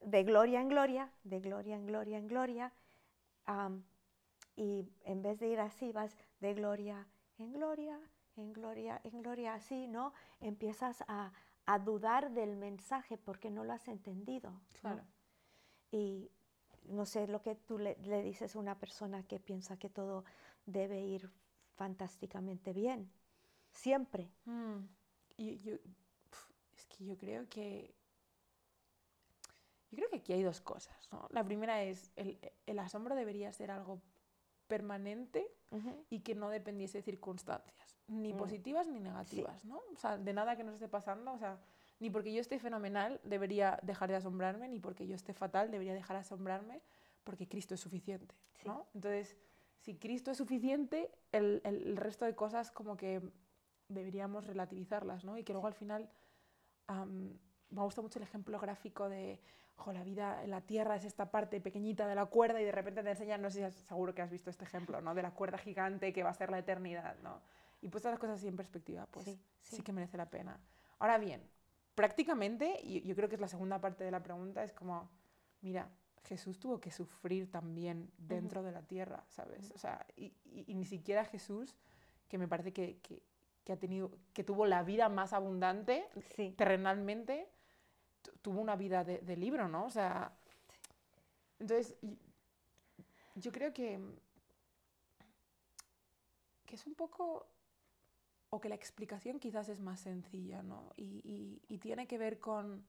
de 0.00 0.22
gloria 0.22 0.60
en 0.60 0.68
gloria, 0.68 1.10
de 1.24 1.40
gloria 1.40 1.74
en 1.74 1.86
gloria 1.86 2.18
en 2.18 2.28
gloria, 2.28 2.72
um, 3.48 3.82
y 4.54 4.88
en 5.04 5.22
vez 5.22 5.38
de 5.40 5.48
ir 5.48 5.60
así, 5.60 5.92
vas 5.92 6.16
de 6.40 6.54
gloria 6.54 7.06
en 7.38 7.52
gloria, 7.52 7.98
en 8.36 8.52
gloria, 8.52 9.00
en 9.04 9.22
gloria, 9.22 9.54
así, 9.54 9.86
¿no? 9.86 10.12
Empiezas 10.40 11.04
a, 11.08 11.32
a 11.66 11.78
dudar 11.78 12.30
del 12.30 12.56
mensaje 12.56 13.18
porque 13.18 13.50
no 13.50 13.64
lo 13.64 13.72
has 13.72 13.88
entendido. 13.88 14.52
Claro. 14.80 15.02
Y 15.90 16.30
no 16.88 17.07
sé 17.07 17.27
lo 17.27 17.42
que 17.42 17.55
tú 17.55 17.79
le, 17.79 17.96
le 18.03 18.22
dices 18.22 18.55
a 18.57 18.59
una 18.59 18.79
persona 18.79 19.22
que 19.22 19.38
piensa 19.40 19.79
que 19.79 19.88
todo 19.88 20.25
debe 20.66 21.01
ir 21.01 21.31
fantásticamente 21.77 22.72
bien, 22.72 23.11
siempre. 23.70 24.31
Mm, 24.44 24.79
y 25.37 25.59
yo, 25.59 25.75
es 26.77 26.87
que 26.87 27.05
yo 27.05 27.16
creo 27.16 27.49
que. 27.49 27.94
Yo 29.90 29.99
creo 29.99 30.11
que 30.11 30.16
aquí 30.16 30.33
hay 30.33 30.42
dos 30.42 30.61
cosas. 30.61 31.09
¿no? 31.12 31.27
La 31.31 31.44
primera 31.44 31.83
es: 31.83 32.12
el, 32.16 32.38
el 32.66 32.79
asombro 32.79 33.14
debería 33.14 33.53
ser 33.53 33.70
algo 33.70 34.01
permanente 34.66 35.49
y 36.11 36.20
que 36.20 36.35
no 36.35 36.49
dependiese 36.49 36.99
de 36.99 37.03
circunstancias, 37.03 37.96
ni 38.09 38.33
Mm. 38.33 38.37
positivas 38.37 38.87
ni 38.88 38.99
negativas, 38.99 39.64
¿no? 39.64 39.81
O 39.92 39.96
sea, 39.96 40.18
de 40.18 40.33
nada 40.33 40.57
que 40.57 40.64
nos 40.64 40.75
esté 40.75 40.88
pasando, 40.88 41.33
o 41.33 41.38
sea, 41.38 41.61
ni 41.98 42.11
porque 42.11 42.32
yo 42.32 42.40
esté 42.40 42.59
fenomenal 42.59 43.20
debería 43.24 43.78
dejar 43.82 44.11
de 44.11 44.16
asombrarme, 44.16 44.68
ni 44.68 44.78
porque 44.80 45.06
yo 45.06 45.14
esté 45.14 45.32
fatal 45.32 45.70
debería 45.70 45.94
dejar 45.94 46.16
de 46.16 46.20
asombrarme, 46.20 46.82
porque 47.24 47.48
Cristo 47.48 47.74
es 47.74 47.80
suficiente, 47.80 48.35
Sí. 48.54 48.68
¿no? 48.68 48.87
Entonces, 48.94 49.37
si 49.80 49.96
Cristo 49.96 50.30
es 50.30 50.37
suficiente, 50.38 51.11
el, 51.32 51.61
el- 51.64 51.96
resto 51.96 52.24
de 52.24 52.35
cosas 52.35 52.70
como 52.70 52.96
que 52.96 53.20
deberíamos 53.88 54.46
relativizarlas, 54.46 55.24
¿no? 55.24 55.37
Y 55.38 55.44
que 55.44 55.52
luego 55.52 55.68
al 55.68 55.74
final, 55.74 56.11
am, 56.87 57.38
me 57.70 57.82
gusta 57.82 58.02
mucho 58.02 58.18
el 58.18 58.24
ejemplo 58.24 58.59
gráfico 58.59 59.09
de, 59.09 59.40
jo, 59.76 59.92
la 59.92 60.02
vida 60.04 60.42
en 60.44 60.50
la 60.50 60.61
Tierra 60.61 60.96
es 60.96 61.04
esta 61.04 61.30
parte 61.30 61.61
pequeñita 61.61 62.06
de 62.06 62.14
la 62.14 62.26
cuerda 62.26 62.61
y 62.61 62.64
de 62.64 62.72
repente 62.72 63.02
te 63.02 63.11
enseñan, 63.11 63.42
no 63.42 63.50
sé 63.50 63.70
si 63.70 63.80
seguro 63.87 64.14
que 64.14 64.22
has 64.22 64.30
visto 64.30 64.50
este 64.50 64.64
ejemplo, 64.64 65.00
¿no? 65.00 65.14
De 65.14 65.22
la 65.22 65.32
cuerda 65.32 65.59
gigante 65.59 66.12
que 66.12 66.22
va 66.22 66.30
a 66.30 66.35
ser 66.35 66.50
la 66.50 66.59
eternidad, 66.59 67.16
¿no? 67.22 67.40
Y 67.80 67.88
puestas 67.88 68.11
las 68.12 68.18
cosas 68.20 68.38
así 68.38 68.48
en 68.48 68.56
perspectiva, 68.56 69.06
pues 69.11 69.24
Sí, 69.26 69.38
sí, 69.61 69.76
sí. 69.76 69.82
que 69.82 69.92
merece 69.92 70.16
la 70.16 70.30
pena. 70.30 70.59
Ahora 70.98 71.18
bien, 71.18 71.42
prácticamente, 71.96 72.78
y 72.85 73.00
yo 73.02 73.16
creo 73.16 73.28
que 73.28 73.35
es 73.35 73.40
la 73.40 73.48
segunda 73.48 73.80
parte 73.80 74.04
de 74.04 74.12
la 74.12 74.22
pregunta, 74.22 74.62
es 74.62 74.72
como, 74.72 75.11
mira, 75.62 75.88
Jesús 76.24 76.61
tuvo 76.61 76.78
que 76.78 76.90
sufrir 76.92 77.50
también 77.50 78.11
dentro 78.18 78.62
de 78.62 78.70
la 78.70 78.82
tierra, 78.82 79.24
¿sabes? 79.30 79.70
O 79.72 79.78
sea, 79.78 80.06
y, 80.16 80.26
y- 80.44 80.64
y 80.68 80.74
ni 80.74 80.85
siquiera 80.85 81.24
Jesús, 81.24 81.74
que 82.28 82.38
me 82.38 82.46
parece 82.46 82.72
que, 82.72 82.98
que- 82.98 83.22
que 83.64 83.72
ha 83.72 83.76
tenido, 83.78 84.12
que 84.32 84.44
tuvo 84.44 84.66
la 84.66 84.82
vida 84.85 85.09
más 85.09 85.32
abundante 85.32 86.06
Sí. 86.37 86.54
terrenalmente, 86.56 87.48
tu- 88.22 88.32
tuvo 88.42 88.61
una 88.61 88.76
vida 88.76 89.02
de, 89.02 89.18
de 89.18 89.37
libro, 89.37 89.66
¿no? 89.68 89.87
O 89.87 89.90
sea, 89.90 90.32
entonces, 91.59 91.96
y- 92.02 92.18
yo 93.37 93.50
creo 93.52 93.72
que, 93.72 93.98
que 96.66 96.74
es 96.74 96.87
un 96.87 96.94
poco, 96.94 97.46
o 98.50 98.61
que 98.61 98.68
la 98.68 98.74
explicación 98.74 99.38
quizás 99.38 99.68
es 99.68 99.80
más 99.80 100.00
sencilla, 100.00 100.62
¿no? 100.62 100.92
Y, 100.96 101.20
y- 101.24 101.62
y 101.68 101.78
tiene 101.78 102.06
que 102.06 102.18
ver 102.18 102.38
con, 102.38 102.87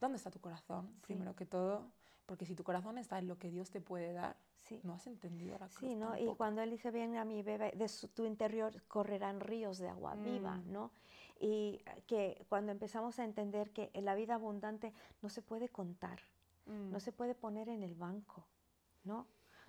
¿dónde 0.00 0.16
está 0.18 0.30
tu 0.30 0.40
corazón? 0.40 0.88
Sí. 0.94 1.00
Primero 1.02 1.34
que 1.34 1.46
todo, 1.46 1.90
porque 2.26 2.46
si 2.46 2.54
tu 2.54 2.64
corazón 2.64 2.98
está 2.98 3.18
en 3.18 3.28
lo 3.28 3.38
que 3.38 3.50
Dios 3.50 3.70
te 3.70 3.80
puede 3.80 4.12
dar, 4.12 4.36
Sí. 4.62 4.80
no 4.82 4.94
has 4.94 5.06
entendido 5.06 5.58
la 5.58 5.68
cruz 5.68 5.80
Sí, 5.80 5.94
¿no? 5.94 6.16
Y 6.16 6.34
cuando 6.36 6.62
él 6.62 6.70
dice, 6.70 6.90
ven 6.90 7.16
a 7.16 7.24
mi 7.24 7.42
bebé, 7.42 7.72
de 7.76 7.86
su- 7.88 8.08
tu 8.08 8.24
interior 8.24 8.82
correrán 8.88 9.40
ríos 9.40 9.78
de 9.78 9.88
agua 9.88 10.14
viva, 10.14 10.56
Mm. 10.56 10.72
¿no? 10.72 10.90
Y 11.38 11.82
que 12.06 12.46
cuando 12.48 12.72
empezamos 12.72 13.18
a 13.18 13.24
entender 13.24 13.72
que 13.72 13.90
la 14.00 14.14
vida 14.14 14.36
abundante 14.36 14.94
no 15.20 15.28
se 15.28 15.42
puede 15.42 15.68
contar, 15.68 16.20
Mm, 16.66 16.92
no 16.92 16.98
se 17.00 17.12
puede 17.12 17.34
poner 17.34 17.68
en 17.68 17.82
el 17.82 17.94
banco, 17.94 18.46
¿no? 19.02 19.26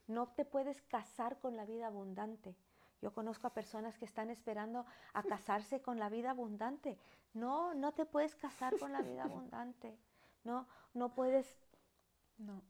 No 0.07 0.27
te 0.29 0.45
puedes 0.45 0.81
casar 0.83 1.39
con 1.39 1.57
la 1.57 1.65
vida 1.65 1.87
abundante. 1.87 2.55
Yo 3.01 3.13
conozco 3.13 3.47
a 3.47 3.53
personas 3.53 3.97
que 3.97 4.05
están 4.05 4.29
esperando 4.29 4.85
a 5.13 5.23
casarse 5.23 5.81
con 5.81 5.99
la 5.99 6.09
vida 6.09 6.31
abundante. 6.31 6.97
No, 7.33 7.73
no 7.73 7.93
te 7.93 8.05
puedes 8.05 8.35
casar 8.35 8.77
con 8.79 8.93
la 8.93 9.01
vida 9.01 9.23
abundante. 9.23 9.97
No, 10.43 10.67
no 10.93 11.13
puedes 11.13 11.57
no. 12.37 12.61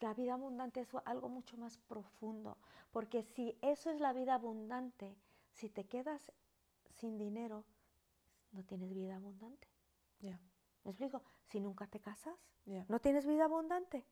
la 0.00 0.14
vida 0.14 0.34
abundante 0.34 0.80
es 0.80 0.88
algo 1.04 1.28
mucho 1.28 1.56
más 1.56 1.76
profundo, 1.76 2.56
porque 2.90 3.22
si 3.22 3.58
eso 3.62 3.90
es 3.90 4.00
la 4.00 4.12
vida 4.12 4.34
abundante, 4.34 5.16
si 5.52 5.68
te 5.68 5.84
quedas 5.84 6.32
sin 6.96 7.18
dinero, 7.18 7.64
no 8.52 8.64
tienes 8.64 8.92
vida 8.92 9.16
abundante. 9.16 9.68
Ya, 10.20 10.40
¿Me 10.84 10.90
explico? 10.90 11.22
Si 11.46 11.60
nunca 11.60 11.86
te 11.86 12.00
casas, 12.00 12.38
ya. 12.64 12.84
no 12.88 13.00
tienes 13.00 13.26
vida 13.26 13.44
abundante. 13.44 14.06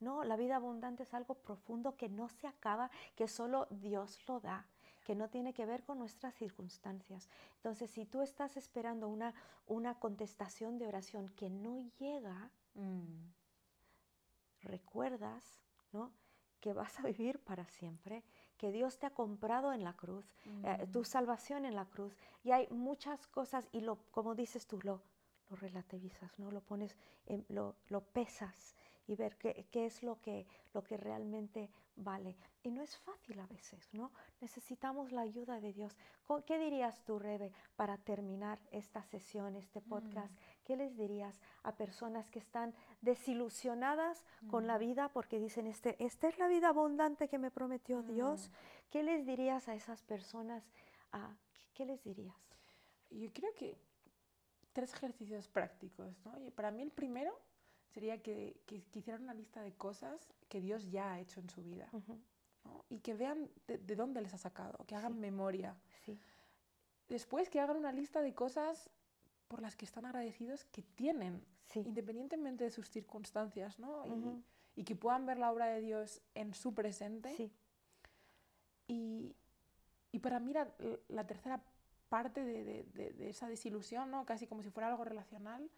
No, 0.00 0.24
la 0.24 0.36
vida 0.36 0.56
abundante 0.56 1.02
es 1.04 1.14
algo 1.14 1.34
profundo 1.34 1.96
que 1.96 2.08
no 2.08 2.28
se 2.28 2.46
acaba, 2.46 2.90
que 3.14 3.28
solo 3.28 3.66
Dios 3.70 4.18
lo 4.28 4.40
da, 4.40 4.66
que 5.04 5.14
no 5.14 5.28
tiene 5.30 5.54
que 5.54 5.64
ver 5.66 5.84
con 5.84 5.98
nuestras 5.98 6.34
circunstancias. 6.34 7.28
Entonces, 7.56 7.90
si 7.90 8.04
tú 8.04 8.20
estás 8.22 8.56
esperando 8.56 9.08
una, 9.08 9.34
una 9.66 9.98
contestación 9.98 10.78
de 10.78 10.86
oración 10.86 11.28
que 11.30 11.48
no 11.50 11.80
llega, 11.98 12.50
Mm, 12.74 13.30
recuerdas 14.62 15.42
¿no? 15.92 16.12
que 16.60 16.72
vas 16.74 16.98
a 16.98 17.02
vivir 17.04 17.38
para 17.38 17.66
siempre, 17.68 18.22
que 18.58 18.72
Dios 18.72 18.98
te 18.98 19.06
ha 19.06 19.10
comprado 19.14 19.72
en 19.72 19.84
la 19.84 19.94
cruz, 19.94 20.26
eh, 20.64 20.84
mm, 20.86 20.90
tu 20.92 21.04
salvación 21.04 21.64
en 21.64 21.74
la 21.74 21.84
cruz. 21.86 22.16
Y 22.42 22.50
hay 22.50 22.66
muchas 22.68 23.26
cosas, 23.28 23.68
y 23.72 23.80
lo, 23.80 23.96
como 24.10 24.34
dices 24.34 24.66
tú, 24.66 24.78
lo, 24.82 25.02
lo 25.48 25.56
relativizas, 25.56 26.38
¿no? 26.38 26.50
lo 26.50 26.60
pones, 26.60 26.96
en- 27.26 27.46
lo, 27.48 27.76
lo 27.88 28.02
pesas 28.02 28.74
y 29.06 29.14
ver 29.16 29.36
qué, 29.36 29.66
qué 29.70 29.86
es 29.86 30.02
lo 30.02 30.20
que, 30.20 30.46
lo 30.74 30.82
que 30.82 30.96
realmente 30.96 31.70
vale. 31.96 32.36
Y 32.62 32.70
no 32.70 32.82
es 32.82 32.96
fácil 32.98 33.38
a 33.40 33.46
veces, 33.46 33.88
¿no? 33.94 34.10
Necesitamos 34.40 35.12
la 35.12 35.22
ayuda 35.22 35.60
de 35.60 35.72
Dios. 35.72 35.96
¿Qué 36.44 36.58
dirías 36.58 37.02
tú, 37.04 37.18
Rebe, 37.18 37.52
para 37.76 37.96
terminar 37.98 38.58
esta 38.70 39.02
sesión, 39.04 39.56
este 39.56 39.80
podcast? 39.80 40.36
¿Qué 40.64 40.76
les 40.76 40.96
dirías 40.96 41.40
a 41.62 41.72
personas 41.76 42.30
que 42.30 42.38
están 42.40 42.74
desilusionadas 43.00 44.24
con 44.50 44.66
la 44.66 44.76
Mm. 44.76 44.80
vida 44.80 45.08
porque 45.12 45.38
dicen, 45.38 45.66
este, 45.66 45.96
esta 46.04 46.28
es 46.28 46.38
la 46.38 46.48
vida 46.48 46.68
abundante 46.68 47.28
que 47.28 47.38
me 47.38 47.50
prometió 47.50 48.02
Dios? 48.02 48.48
Mm. 48.48 48.90
¿Qué 48.90 49.02
les 49.02 49.26
dirías 49.26 49.68
a 49.68 49.74
esas 49.74 50.02
personas? 50.02 50.64
Ah, 51.12 51.34
¿qué, 51.54 51.62
qué 51.74 51.84
les 51.86 52.02
dirías? 52.04 52.36
Yo 53.10 53.32
creo 53.32 53.54
que 53.54 53.78
tres 54.72 54.92
ejercicios 54.92 55.48
prácticos, 55.48 56.14
¿no? 56.24 56.38
Y 56.40 56.50
para 56.50 56.70
mí 56.70 56.82
el 56.82 56.90
primero 56.90 57.38
sería 57.92 58.22
que, 58.22 58.56
que, 58.66 58.82
que 58.82 58.98
hicieran 58.98 59.22
una 59.22 59.34
lista 59.34 59.62
de 59.62 59.72
cosas 59.72 60.28
que 60.48 60.60
Dios 60.60 60.90
ya 60.90 61.12
ha 61.14 61.20
hecho 61.20 61.40
en 61.40 61.48
su 61.50 61.62
vida. 61.62 61.88
Y 62.88 62.98
que 62.98 63.14
vean 63.14 63.48
de, 63.68 63.78
de 63.78 63.96
dónde 63.96 64.20
les 64.20 64.34
ha 64.34 64.38
sacado, 64.38 64.84
que 64.86 64.94
hagan 64.96 65.14
Sí. 65.14 65.18
memoria. 65.20 65.76
Sí, 66.04 66.18
Después 67.08 67.48
que 67.48 67.60
hagan 67.60 67.76
una 67.76 67.92
lista 67.92 68.20
de 68.22 68.34
cosas 68.34 68.90
por 69.48 69.62
las 69.62 69.76
que 69.76 69.84
están 69.84 70.04
agradecidos 70.04 70.64
que 70.64 70.82
tienen, 70.82 71.44
sí, 71.66 71.80
independientemente 71.80 72.64
de 72.64 72.70
sus 72.70 72.90
circunstancias, 72.90 73.78
¿no? 73.78 74.04
Y, 74.06 74.80
y 74.80 74.84
que 74.84 74.96
puedan 74.96 75.24
ver 75.26 75.38
la 75.38 75.52
obra 75.52 75.66
de 75.66 75.80
Dios 75.80 76.20
en 76.34 76.52
su 76.54 76.74
presente. 76.74 77.34
Y, 78.88 79.34
y 80.12 80.18
para 80.18 80.40
mí 80.40 80.52
la, 80.52 80.68
la 81.08 81.26
tercera 81.26 81.62
parte 82.08 82.44
de, 82.44 82.64
de- 82.64 83.12
de- 83.12 83.28
esa 83.30 83.48
desilusión, 83.48 84.10
¿no? 84.10 84.24
casi 84.24 84.46
como 84.46 84.62
si 84.62 84.70
fuera 84.70 84.88
algo 84.88 85.04
relacional, 85.04 85.68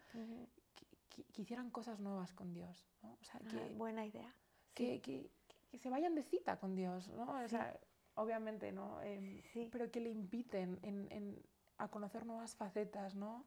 que- 1.23 1.33
que 1.33 1.41
hicieran 1.41 1.69
cosas 1.69 1.99
nuevas 1.99 2.33
con 2.33 2.53
Dios. 2.53 2.87
¿no? 3.01 3.17
O 3.19 3.23
sea, 3.23 3.39
Ah, 3.43 3.49
que, 3.49 3.73
buena 3.75 4.05
idea. 4.05 4.33
que, 4.73 4.95
Sí, 4.95 4.99
que- 5.01 5.31
que 5.69 5.77
se 5.77 5.89
vayan 5.89 6.15
de 6.15 6.23
cita 6.23 6.57
con 6.59 6.75
Dios. 6.75 7.07
¿no? 7.09 7.29
O 7.31 7.41
Sí. 7.43 7.49
sea, 7.49 7.79
obviamente, 8.15 8.71
¿no? 8.71 9.01
Em, 9.01 9.41
Sí. 9.53 9.69
pero 9.71 9.91
que 9.91 9.99
le 9.99 10.09
inviten 10.09 10.79
en- 10.81 11.07
en- 11.11 11.43
a 11.77 11.87
conocer 11.89 12.25
nuevas 12.25 12.55
facetas, 12.55 13.15
¿no? 13.15 13.45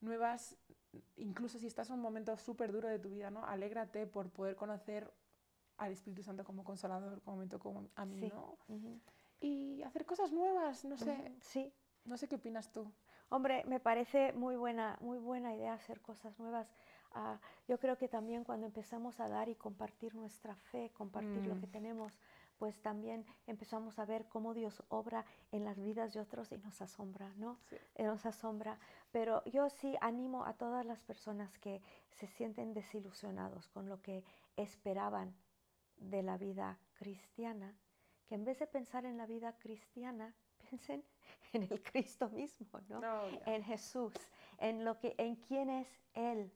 nuevas, 0.00 0.56
incluso 1.16 1.58
si 1.58 1.66
estás 1.66 1.88
en 1.90 1.96
un 1.96 2.02
momento 2.02 2.36
súper 2.36 2.70
duro 2.70 2.86
de 2.88 3.00
tu 3.00 3.10
vida, 3.10 3.32
¿no? 3.32 3.44
alégrate 3.44 4.06
por 4.06 4.30
poder 4.30 4.54
conocer 4.54 5.12
al 5.76 5.90
Espíritu 5.90 6.22
Santo 6.22 6.44
como 6.44 6.62
consolador, 6.62 7.20
como 7.22 7.38
me 7.38 7.48
tocó 7.48 7.84
a 7.96 8.04
mí. 8.04 8.20
¿no? 8.28 8.56
ujú, 8.68 9.00
y 9.40 9.82
hacer 9.82 10.06
cosas 10.06 10.30
nuevas, 10.30 10.84
no 10.84 10.96
sé, 10.96 11.10
ujú, 11.10 11.36
Sí, 11.40 11.72
no 12.04 12.16
sé 12.16 12.28
qué 12.28 12.36
opinas 12.36 12.70
tú. 12.70 12.92
Hombre, 13.28 13.64
me 13.64 13.80
parece 13.80 14.32
muy 14.34 14.54
buena, 14.54 14.96
muy 15.00 15.18
buena 15.18 15.52
idea 15.52 15.72
hacer 15.74 16.00
cosas 16.00 16.38
nuevas. 16.38 16.70
Ah, 17.12 17.40
yo 17.66 17.78
creo 17.78 17.96
que 17.96 18.08
también 18.08 18.44
cuando 18.44 18.66
empezamos 18.66 19.18
a 19.20 19.28
dar 19.28 19.48
y 19.48 19.54
compartir 19.54 20.14
nuestra 20.14 20.54
fe, 20.54 20.90
compartir 20.94 21.46
lo 21.46 21.54
Mm. 21.54 21.60
que 21.60 21.66
tenemos, 21.66 22.18
pues 22.58 22.80
también 22.82 23.24
empezamos 23.46 23.98
a 23.98 24.04
ver 24.04 24.26
cómo 24.28 24.52
Dios 24.52 24.82
obra 24.88 25.24
en 25.52 25.64
las 25.64 25.78
vidas 25.80 26.12
de 26.12 26.20
otros 26.20 26.50
y 26.52 26.58
nos 26.58 26.80
asombra, 26.82 27.32
¿no? 27.36 27.58
Sí. 27.70 27.76
Eh, 27.94 28.04
Nos 28.04 28.26
asombra. 28.26 28.78
Pero 29.12 29.44
yo 29.44 29.70
sí 29.70 29.96
animo 30.00 30.44
a 30.44 30.54
todas 30.54 30.84
las 30.84 31.02
personas 31.04 31.56
que 31.58 31.80
se 32.10 32.26
sienten 32.26 32.74
desilusionados 32.74 33.68
con 33.68 33.88
lo 33.88 34.02
que 34.02 34.24
esperaban 34.56 35.34
de 35.96 36.22
la 36.22 36.36
vida 36.36 36.78
cristiana, 36.94 37.74
que 38.26 38.34
en 38.34 38.44
vez 38.44 38.58
de 38.58 38.66
pensar 38.66 39.04
en 39.06 39.16
la 39.16 39.26
vida 39.26 39.56
cristiana, 39.58 40.34
piensen 40.58 41.04
en 41.52 41.62
el 41.62 41.82
Cristo 41.82 42.28
mismo, 42.28 42.80
¿no? 42.88 43.00
en 43.46 43.62
Jesús, 43.64 44.14
en 44.58 44.84
lo 44.84 44.98
que, 44.98 45.14
en 45.18 45.36
quién 45.36 45.70
es 45.70 45.88
Él, 46.14 46.52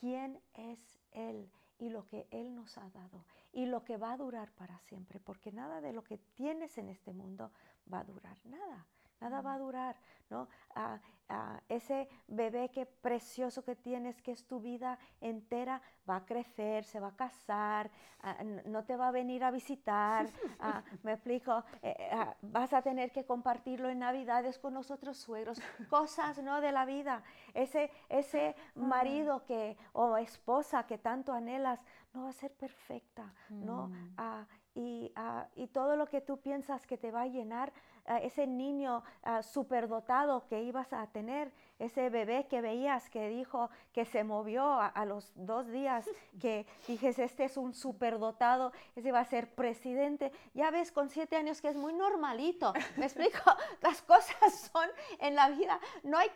quién 0.00 0.40
es 0.54 0.78
Él 1.12 1.50
y 1.78 1.90
lo 1.90 2.06
que 2.06 2.26
Él 2.30 2.54
nos 2.54 2.76
ha 2.78 2.88
dado. 2.90 3.24
Y 3.52 3.66
lo 3.66 3.84
que 3.84 3.96
va 3.96 4.12
a 4.12 4.16
durar 4.16 4.50
para 4.52 4.78
siempre, 4.80 5.20
porque 5.20 5.52
nada 5.52 5.80
de 5.80 5.92
lo 5.92 6.02
que 6.02 6.18
tienes 6.34 6.76
en 6.78 6.88
este 6.88 7.12
mundo 7.12 7.52
va 7.92 8.00
a 8.00 8.04
durar, 8.04 8.38
nada, 8.44 8.86
nada 9.20 9.40
va 9.40 9.54
a 9.54 9.58
durar, 9.58 9.96
¿no? 10.30 10.48
Ah, 10.74 10.98
ah, 11.28 11.60
ese 11.68 12.08
bebé 12.28 12.70
que 12.70 12.86
precioso 12.86 13.64
que 13.64 13.74
tienes, 13.74 14.22
que 14.22 14.32
es 14.32 14.46
tu 14.46 14.60
vida 14.60 14.98
entera, 15.20 15.80
va 16.08 16.16
a 16.16 16.24
crecer, 16.24 16.84
se 16.84 17.00
va 17.00 17.08
a 17.08 17.16
casar, 17.16 17.90
ah, 18.22 18.36
no 18.66 18.84
te 18.84 18.96
va 18.96 19.08
a 19.08 19.10
venir 19.10 19.42
a 19.44 19.50
visitar, 19.50 20.28
me 21.02 21.12
explico, 21.14 21.64
eh, 21.82 21.96
eh, 21.98 22.34
vas 22.42 22.72
a 22.72 22.82
tener 22.82 23.10
que 23.10 23.24
compartirlo 23.24 23.88
en 23.88 23.98
Navidades 24.00 24.58
con 24.58 24.74
los 24.74 24.90
otros 24.90 25.16
suegros, 25.16 25.60
cosas, 25.90 26.38
¿no? 26.42 26.60
De 26.60 26.72
la 26.72 26.84
vida. 26.84 27.22
Ese, 27.54 27.90
ese 28.08 28.54
marido 28.74 29.44
que, 29.44 29.76
o 29.92 30.16
esposa 30.16 30.86
que 30.86 30.98
tanto 30.98 31.32
anhelas, 31.32 31.80
no 32.14 32.24
va 32.24 32.30
a 32.30 32.32
ser 32.32 32.52
perfecta, 32.52 33.34
¿no? 33.50 33.88
Mm. 33.88 34.46
y, 34.74 35.12
y 35.56 35.66
todo 35.68 35.96
lo 35.96 36.06
que 36.06 36.20
tú 36.20 36.40
piensas 36.40 36.86
que 36.86 36.96
te 36.96 37.10
va 37.10 37.22
a 37.22 37.26
llenar, 37.26 37.72
ese 38.16 38.46
niño 38.46 39.04
uh, 39.24 39.42
superdotado 39.42 40.46
que 40.48 40.62
ibas 40.62 40.92
a 40.92 41.06
tener, 41.08 41.52
ese 41.78 42.10
bebé 42.10 42.46
que 42.48 42.60
veías 42.60 43.08
que 43.10 43.28
dijo 43.28 43.70
que 43.92 44.04
se 44.04 44.24
movió 44.24 44.80
a, 44.80 45.04
los 45.04 45.30
dos 45.34 45.68
días, 45.68 46.08
que 46.40 46.66
dijes, 46.86 47.18
este 47.18 47.44
es 47.44 47.56
un 47.56 47.74
superdotado, 47.74 48.72
ese 48.96 49.12
va 49.12 49.20
a 49.20 49.24
ser 49.24 49.54
presidente. 49.54 50.32
Ya 50.54 50.70
ves, 50.70 50.90
con 50.90 51.08
siete 51.08 51.36
años 51.36 51.60
que 51.60 51.68
es 51.68 51.76
muy 51.76 51.92
normalito. 51.92 52.72
Me 52.96 53.06
explico, 53.06 53.38
las 53.82 54.02
cosas 54.02 54.70
son 54.72 54.88
en 55.18 55.34
la 55.34 55.50
vida, 55.50 55.78
no 56.02 56.18
hay, 56.18 56.30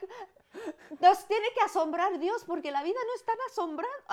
nos 1.01 1.27
tiene 1.27 1.47
que 1.55 1.61
asombrar 1.65 2.19
Dios 2.19 2.45
porque 2.45 2.71
la 2.71 2.83
vida 2.83 2.99
no 3.07 3.15
es 3.15 3.25
tan 3.25 3.37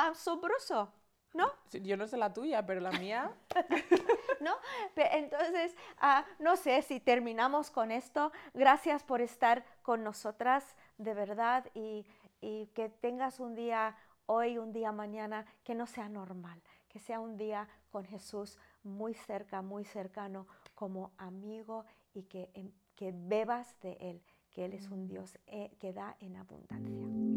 asombroso. 0.09 0.91
¿No? 1.33 1.51
Yo 1.71 1.97
no 1.97 2.07
sé 2.07 2.17
la 2.17 2.33
tuya, 2.33 2.65
pero 2.65 2.79
la 2.81 2.91
mía. 2.91 3.31
¿No? 4.41 4.55
Entonces, 4.95 5.75
ah, 5.99 6.25
no 6.39 6.55
sé 6.55 6.81
si 6.81 6.99
terminamos 6.99 7.69
con 7.69 7.91
esto. 7.91 8.31
Gracias 8.53 9.03
por 9.03 9.21
estar 9.21 9.65
con 9.81 10.03
nosotras, 10.03 10.75
de 10.97 11.13
verdad, 11.13 11.65
y, 11.73 12.05
y 12.41 12.67
que 12.67 12.89
tengas 12.89 13.39
un 13.39 13.55
día 13.55 13.95
hoy, 14.25 14.57
un 14.57 14.71
día 14.71 14.91
mañana, 14.91 15.45
que 15.63 15.75
no 15.75 15.87
sea 15.87 16.07
normal, 16.07 16.61
que 16.87 16.99
sea 16.99 17.19
un 17.19 17.35
día 17.35 17.67
con 17.91 18.05
Jesús 18.05 18.57
muy 18.83 19.13
cerca, 19.13 19.61
muy 19.61 19.83
cercano, 19.83 20.47
como 20.75 21.11
amigo 21.17 21.85
y 22.13 22.23
que, 22.23 22.49
que 22.95 23.11
bebas 23.13 23.79
de 23.81 23.97
Él, 23.99 24.21
que 24.51 24.65
Él 24.65 24.73
es 24.73 24.89
un 24.89 25.05
mm. 25.05 25.07
Dios 25.07 25.37
eh, 25.47 25.71
que 25.79 25.93
da 25.93 26.15
en 26.19 26.35
abundancia. 26.37 27.28